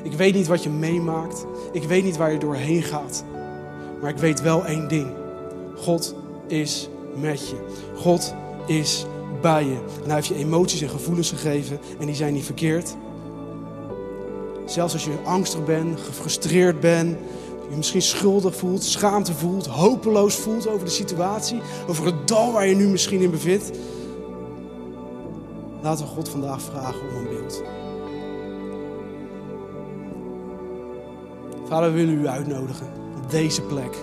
Ik 0.03 0.13
weet 0.13 0.33
niet 0.33 0.47
wat 0.47 0.63
je 0.63 0.69
meemaakt. 0.69 1.45
Ik 1.71 1.83
weet 1.83 2.03
niet 2.03 2.17
waar 2.17 2.31
je 2.31 2.39
doorheen 2.39 2.83
gaat. 2.83 3.23
Maar 4.01 4.09
ik 4.09 4.17
weet 4.17 4.41
wel 4.41 4.65
één 4.65 4.87
ding. 4.87 5.07
God 5.75 6.15
is 6.47 6.89
met 7.15 7.49
je. 7.49 7.55
God 7.95 8.33
is 8.67 9.05
bij 9.41 9.63
je. 9.63 9.77
En 10.03 10.05
hij 10.05 10.15
heeft 10.15 10.27
je 10.27 10.35
emoties 10.35 10.81
en 10.81 10.89
gevoelens 10.89 11.29
gegeven 11.29 11.79
en 11.99 12.05
die 12.05 12.15
zijn 12.15 12.33
niet 12.33 12.45
verkeerd. 12.45 12.95
Zelfs 14.65 14.93
als 14.93 15.03
je 15.03 15.17
angstig 15.23 15.65
bent, 15.65 15.99
gefrustreerd 15.99 16.79
bent, 16.79 17.17
je 17.69 17.75
misschien 17.75 18.01
schuldig 18.01 18.55
voelt, 18.55 18.83
schaamte 18.83 19.33
voelt, 19.33 19.65
hopeloos 19.65 20.35
voelt 20.35 20.67
over 20.67 20.85
de 20.85 20.91
situatie, 20.91 21.61
over 21.87 22.05
het 22.05 22.27
dal 22.27 22.51
waar 22.51 22.67
je 22.67 22.75
nu 22.75 22.87
misschien 22.87 23.21
in 23.21 23.31
bevindt. 23.31 23.71
Laten 25.81 26.05
we 26.05 26.11
God 26.11 26.29
vandaag 26.29 26.61
vragen 26.61 27.01
om 27.01 27.15
een 27.15 27.27
beeld. 27.27 27.63
Vader, 31.67 31.91
we 31.91 31.97
willen 31.97 32.19
u 32.19 32.27
uitnodigen 32.27 32.87
op 33.23 33.31
deze 33.31 33.61
plek. 33.61 33.95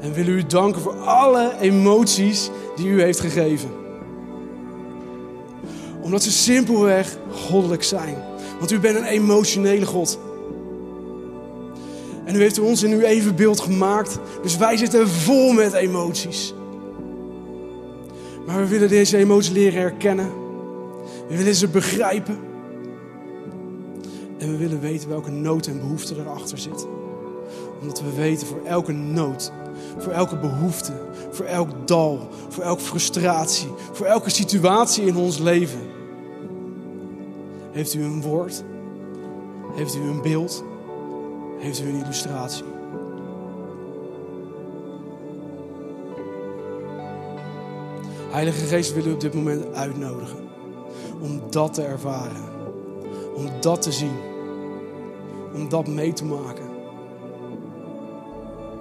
En 0.00 0.12
willen 0.12 0.34
u 0.34 0.46
danken 0.46 0.82
voor 0.82 0.96
alle 0.96 1.52
emoties 1.60 2.50
die 2.76 2.86
u 2.86 3.02
heeft 3.02 3.20
gegeven. 3.20 3.70
Omdat 6.02 6.22
ze 6.22 6.30
simpelweg 6.30 7.16
goddelijk 7.30 7.82
zijn. 7.82 8.31
Want 8.62 8.74
u 8.74 8.80
bent 8.80 8.96
een 8.96 9.04
emotionele 9.04 9.86
God. 9.86 10.18
En 12.24 12.34
u 12.34 12.38
heeft 12.38 12.58
ons 12.58 12.82
in 12.82 12.92
uw 12.92 13.00
evenbeeld 13.00 13.60
gemaakt. 13.60 14.18
Dus 14.42 14.56
wij 14.56 14.76
zitten 14.76 15.08
vol 15.08 15.52
met 15.52 15.72
emoties. 15.72 16.54
Maar 18.46 18.58
we 18.58 18.66
willen 18.66 18.88
deze 18.88 19.16
emoties 19.16 19.52
leren 19.52 19.80
herkennen. 19.80 20.30
We 21.28 21.36
willen 21.36 21.54
ze 21.54 21.68
begrijpen. 21.68 22.38
En 24.38 24.50
we 24.50 24.56
willen 24.56 24.80
weten 24.80 25.08
welke 25.08 25.30
nood 25.30 25.66
en 25.66 25.80
behoefte 25.80 26.14
erachter 26.16 26.58
zit. 26.58 26.86
Omdat 27.80 28.00
we 28.00 28.12
weten 28.14 28.46
voor 28.46 28.60
elke 28.64 28.92
nood, 28.92 29.52
voor 29.98 30.12
elke 30.12 30.36
behoefte, 30.36 30.92
voor 31.30 31.46
elk 31.46 31.68
dal, 31.86 32.28
voor 32.48 32.64
elke 32.64 32.82
frustratie, 32.82 33.68
voor 33.92 34.06
elke 34.06 34.30
situatie 34.30 35.04
in 35.04 35.16
ons 35.16 35.38
leven. 35.38 35.80
Heeft 37.72 37.94
u 37.94 38.02
een 38.02 38.22
woord? 38.22 38.64
Heeft 39.74 39.96
u 39.96 40.00
een 40.00 40.22
beeld? 40.22 40.64
Heeft 41.58 41.80
u 41.80 41.88
een 41.88 42.00
illustratie? 42.02 42.64
Heilige 48.30 48.64
Geest 48.64 48.94
wil 48.94 49.06
u 49.06 49.12
op 49.12 49.20
dit 49.20 49.34
moment 49.34 49.74
uitnodigen 49.74 50.38
om 51.20 51.40
dat 51.50 51.74
te 51.74 51.82
ervaren, 51.82 52.44
om 53.34 53.46
dat 53.60 53.82
te 53.82 53.92
zien, 53.92 54.16
om 55.54 55.68
dat 55.68 55.86
mee 55.86 56.12
te 56.12 56.24
maken. 56.24 56.70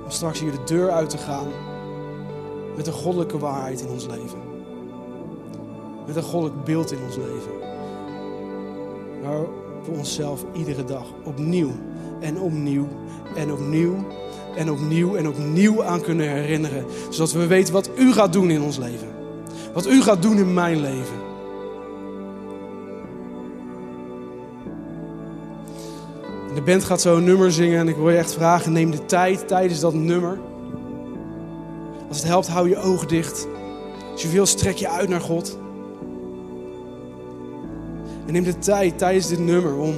Om 0.04 0.10
straks 0.10 0.39
hier 0.39 0.52
de 0.52 0.64
deur 0.66 0.89
uit 0.89 1.10
te 1.10 1.18
gaan 1.18 1.48
met 2.76 2.88
een 2.88 2.94
goddelijke 2.94 3.38
waarheid 3.38 3.82
in 3.82 3.89
ons 3.89 4.06
leven. 4.06 4.39
Met 6.08 6.16
een 6.16 6.24
goddelijk 6.24 6.64
beeld 6.64 6.92
in 6.92 7.04
ons 7.06 7.16
leven. 7.16 7.62
Waar 9.22 9.39
we 9.86 9.91
onszelf 9.91 10.45
iedere 10.53 10.84
dag 10.84 11.05
opnieuw 11.24 11.72
en 12.19 12.39
opnieuw 12.39 12.88
en 13.36 13.51
opnieuw 13.51 13.95
en 14.55 14.72
opnieuw 14.72 15.15
en 15.15 15.28
opnieuw 15.28 15.84
aan 15.84 16.01
kunnen 16.01 16.30
herinneren. 16.30 16.86
Zodat 17.09 17.32
we 17.32 17.47
weten 17.47 17.74
wat 17.74 17.89
u 17.97 18.13
gaat 18.13 18.34
doen 18.34 18.49
in 18.49 18.61
ons 18.61 18.78
leven. 18.78 19.07
Wat 19.74 19.88
u 19.88 20.01
gaat 20.01 20.22
doen 20.22 20.38
in 20.38 20.53
mijn 20.53 20.82
leven. 20.82 21.30
De 26.55 26.61
band 26.61 26.84
gaat 26.84 27.01
zo 27.01 27.17
een 27.17 27.24
nummer 27.24 27.51
zingen 27.51 27.80
en 27.80 27.88
ik 27.88 27.95
wil 27.95 28.09
je 28.09 28.17
echt 28.17 28.34
vragen, 28.34 28.72
neem 28.72 28.91
de 28.91 29.05
tijd 29.05 29.47
tijdens 29.47 29.80
dat 29.80 29.93
nummer. 29.93 30.39
Als 32.07 32.17
het 32.17 32.28
helpt, 32.28 32.47
hou 32.47 32.69
je 32.69 32.78
ogen 32.78 33.07
dicht. 33.07 33.47
Als 34.11 34.22
je 34.22 34.28
wil, 34.28 34.45
strek 34.45 34.76
je 34.76 34.89
uit 34.89 35.09
naar 35.09 35.22
God. 35.22 35.57
En 38.32 38.38
neem 38.38 38.52
de 38.54 38.60
tijd 38.60 38.98
tijdens 38.98 39.28
dit 39.28 39.40
nummer 39.40 39.78
om 39.78 39.94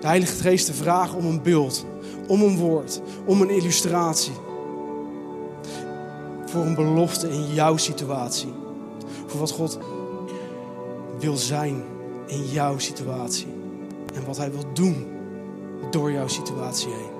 de 0.00 0.06
Heilige 0.06 0.36
Geest 0.36 0.66
te 0.66 0.74
vragen 0.74 1.18
om 1.18 1.26
een 1.26 1.42
beeld, 1.42 1.84
om 2.26 2.42
een 2.42 2.56
woord, 2.56 3.00
om 3.24 3.40
een 3.40 3.50
illustratie. 3.50 4.32
Voor 6.46 6.62
een 6.62 6.74
belofte 6.74 7.28
in 7.28 7.54
jouw 7.54 7.76
situatie. 7.76 8.52
Voor 9.26 9.40
wat 9.40 9.50
God 9.50 9.78
wil 11.18 11.36
zijn 11.36 11.82
in 12.26 12.44
jouw 12.44 12.78
situatie. 12.78 13.46
En 14.14 14.26
wat 14.26 14.36
Hij 14.36 14.50
wil 14.50 14.64
doen 14.72 15.06
door 15.90 16.12
jouw 16.12 16.28
situatie 16.28 16.88
heen. 16.88 17.19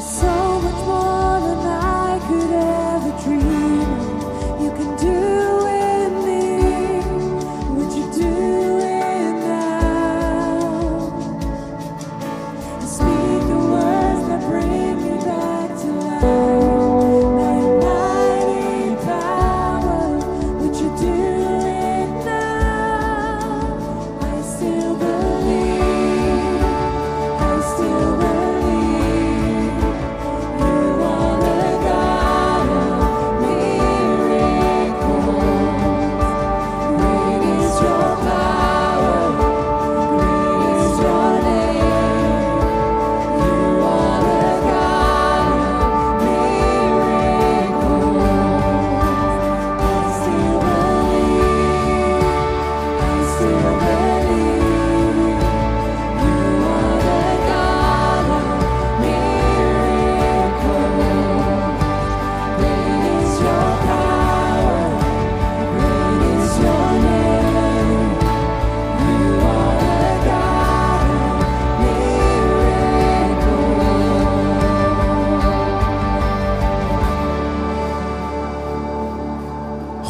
So 0.00 0.37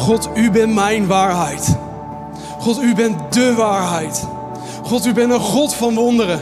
God, 0.09 0.29
u 0.35 0.51
bent 0.51 0.73
mijn 0.73 1.07
waarheid. 1.07 1.77
God, 2.59 2.81
u 2.81 2.95
bent 2.95 3.33
de 3.33 3.53
waarheid. 3.53 4.27
God, 4.83 5.05
u 5.05 5.13
bent 5.13 5.31
een 5.31 5.39
God 5.39 5.73
van 5.73 5.95
wonderen. 5.95 6.41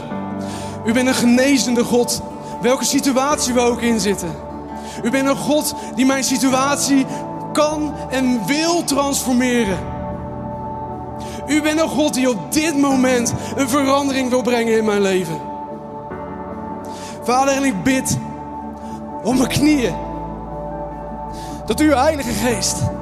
U 0.84 0.92
bent 0.92 1.08
een 1.08 1.14
genezende 1.14 1.84
God, 1.84 2.22
welke 2.62 2.84
situatie 2.84 3.54
we 3.54 3.60
ook 3.60 3.80
in 3.80 4.00
zitten. 4.00 4.28
U 5.02 5.10
bent 5.10 5.28
een 5.28 5.36
God 5.36 5.74
die 5.94 6.06
mijn 6.06 6.24
situatie 6.24 7.06
kan 7.52 7.94
en 8.10 8.46
wil 8.46 8.84
transformeren. 8.84 9.78
U 11.46 11.62
bent 11.62 11.80
een 11.80 11.88
God 11.88 12.14
die 12.14 12.30
op 12.30 12.52
dit 12.52 12.78
moment 12.78 13.34
een 13.56 13.68
verandering 13.68 14.30
wil 14.30 14.42
brengen 14.42 14.76
in 14.76 14.84
mijn 14.84 15.00
leven. 15.00 15.40
Vader, 17.22 17.54
en 17.54 17.64
ik 17.64 17.82
bid 17.82 18.18
op 19.22 19.34
mijn 19.36 19.48
knieën 19.48 19.94
dat 21.66 21.80
uw 21.80 21.92
Heilige 21.92 22.32
Geest 22.32 22.96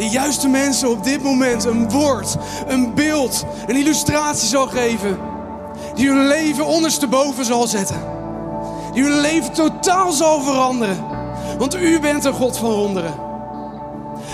de 0.00 0.08
juiste 0.08 0.48
mensen 0.48 0.90
op 0.90 1.04
dit 1.04 1.22
moment 1.22 1.64
een 1.64 1.90
woord, 1.90 2.36
een 2.66 2.94
beeld, 2.94 3.44
een 3.66 3.76
illustratie 3.76 4.48
zal 4.48 4.66
geven. 4.66 5.18
Die 5.94 6.08
hun 6.08 6.26
leven 6.26 6.66
ondersteboven 6.66 7.44
zal 7.44 7.66
zetten. 7.66 8.00
Die 8.92 9.02
hun 9.02 9.20
leven 9.20 9.52
totaal 9.52 10.12
zal 10.12 10.40
veranderen. 10.40 11.04
Want 11.58 11.76
u 11.76 12.00
bent 12.00 12.24
een 12.24 12.32
God 12.32 12.56
van 12.56 12.70
wonderen. 12.70 13.14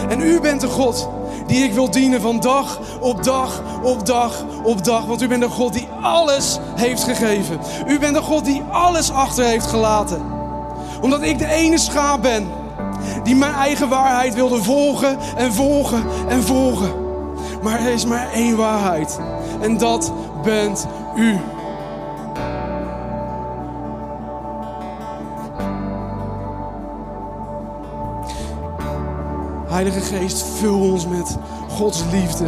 En 0.09 0.21
u 0.21 0.41
bent 0.41 0.63
een 0.63 0.69
God 0.69 1.09
die 1.47 1.65
ik 1.65 1.73
wil 1.73 1.91
dienen 1.91 2.21
van 2.21 2.41
dag 2.41 2.81
op 3.01 3.25
dag 3.25 3.63
op 3.83 4.07
dag 4.07 4.45
op 4.65 4.85
dag. 4.85 5.05
Want 5.05 5.23
u 5.23 5.29
bent 5.29 5.43
een 5.43 5.51
God 5.51 5.73
die 5.73 5.89
alles 6.01 6.59
heeft 6.77 7.05
gegeven. 7.05 7.61
U 7.87 7.99
bent 7.99 8.17
een 8.17 8.23
God 8.23 8.45
die 8.45 8.63
alles 8.71 9.11
achter 9.11 9.45
heeft 9.45 9.67
gelaten. 9.67 10.23
Omdat 11.01 11.23
ik 11.23 11.39
de 11.39 11.47
ene 11.47 11.79
schaap 11.79 12.23
ben 12.23 12.47
die 13.23 13.37
mijn 13.37 13.55
eigen 13.55 13.89
waarheid 13.89 14.35
wilde 14.35 14.63
volgen 14.63 15.19
en 15.37 15.53
volgen 15.53 16.05
en 16.29 16.43
volgen. 16.43 16.91
Maar 17.63 17.81
er 17.81 17.93
is 17.93 18.05
maar 18.05 18.33
één 18.33 18.57
waarheid. 18.57 19.19
En 19.61 19.79
dat 19.79 20.13
bent 20.43 20.87
u. 21.17 21.39
Heilige 29.69 30.01
Geest, 30.01 30.45
vul 30.59 30.81
ons 30.81 31.07
met 31.07 31.37
Gods 31.69 32.03
liefde. 32.13 32.47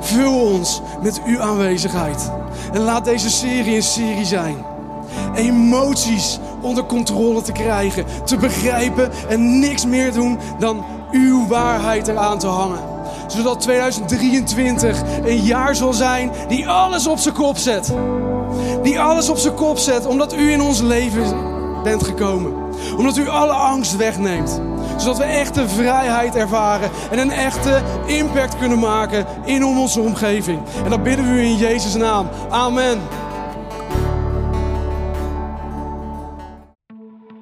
Vul 0.00 0.52
ons 0.52 0.82
met 1.02 1.22
uw 1.24 1.40
aanwezigheid. 1.40 2.30
En 2.72 2.80
laat 2.80 3.04
deze 3.04 3.30
serie 3.30 3.76
een 3.76 3.82
serie 3.82 4.24
zijn. 4.24 4.56
Emoties 5.34 6.38
onder 6.64 6.84
controle 6.84 7.42
te 7.42 7.52
krijgen, 7.52 8.04
te 8.24 8.36
begrijpen 8.36 9.10
en 9.28 9.58
niks 9.58 9.86
meer 9.86 10.12
doen 10.12 10.38
dan 10.58 10.84
uw 11.10 11.46
waarheid 11.46 12.08
eraan 12.08 12.38
te 12.38 12.46
hangen. 12.46 12.78
Zodat 13.26 13.60
2023 13.60 15.02
een 15.24 15.40
jaar 15.40 15.74
zal 15.74 15.92
zijn 15.92 16.30
die 16.48 16.68
alles 16.68 17.06
op 17.06 17.18
zijn 17.18 17.34
kop 17.34 17.56
zet. 17.56 17.94
Die 18.82 19.00
alles 19.00 19.28
op 19.28 19.36
zijn 19.36 19.54
kop 19.54 19.78
zet 19.78 20.06
omdat 20.06 20.34
u 20.34 20.50
in 20.52 20.62
ons 20.62 20.80
leven 20.80 21.36
bent 21.82 22.04
gekomen. 22.04 22.52
Omdat 22.96 23.16
u 23.16 23.28
alle 23.28 23.52
angst 23.52 23.96
wegneemt. 23.96 24.60
Zodat 24.96 25.18
we 25.18 25.24
echte 25.24 25.68
vrijheid 25.68 26.36
ervaren 26.36 26.90
en 27.10 27.18
een 27.18 27.30
echte 27.30 27.82
impact 28.06 28.58
kunnen 28.58 28.78
maken 28.78 29.26
in 29.44 29.64
onze 29.64 30.00
omgeving. 30.00 30.60
En 30.84 30.90
dat 30.90 31.02
bidden 31.02 31.24
we 31.24 31.30
u 31.30 31.44
in 31.44 31.56
Jezus' 31.56 31.94
naam. 31.94 32.28
Amen. 32.50 32.98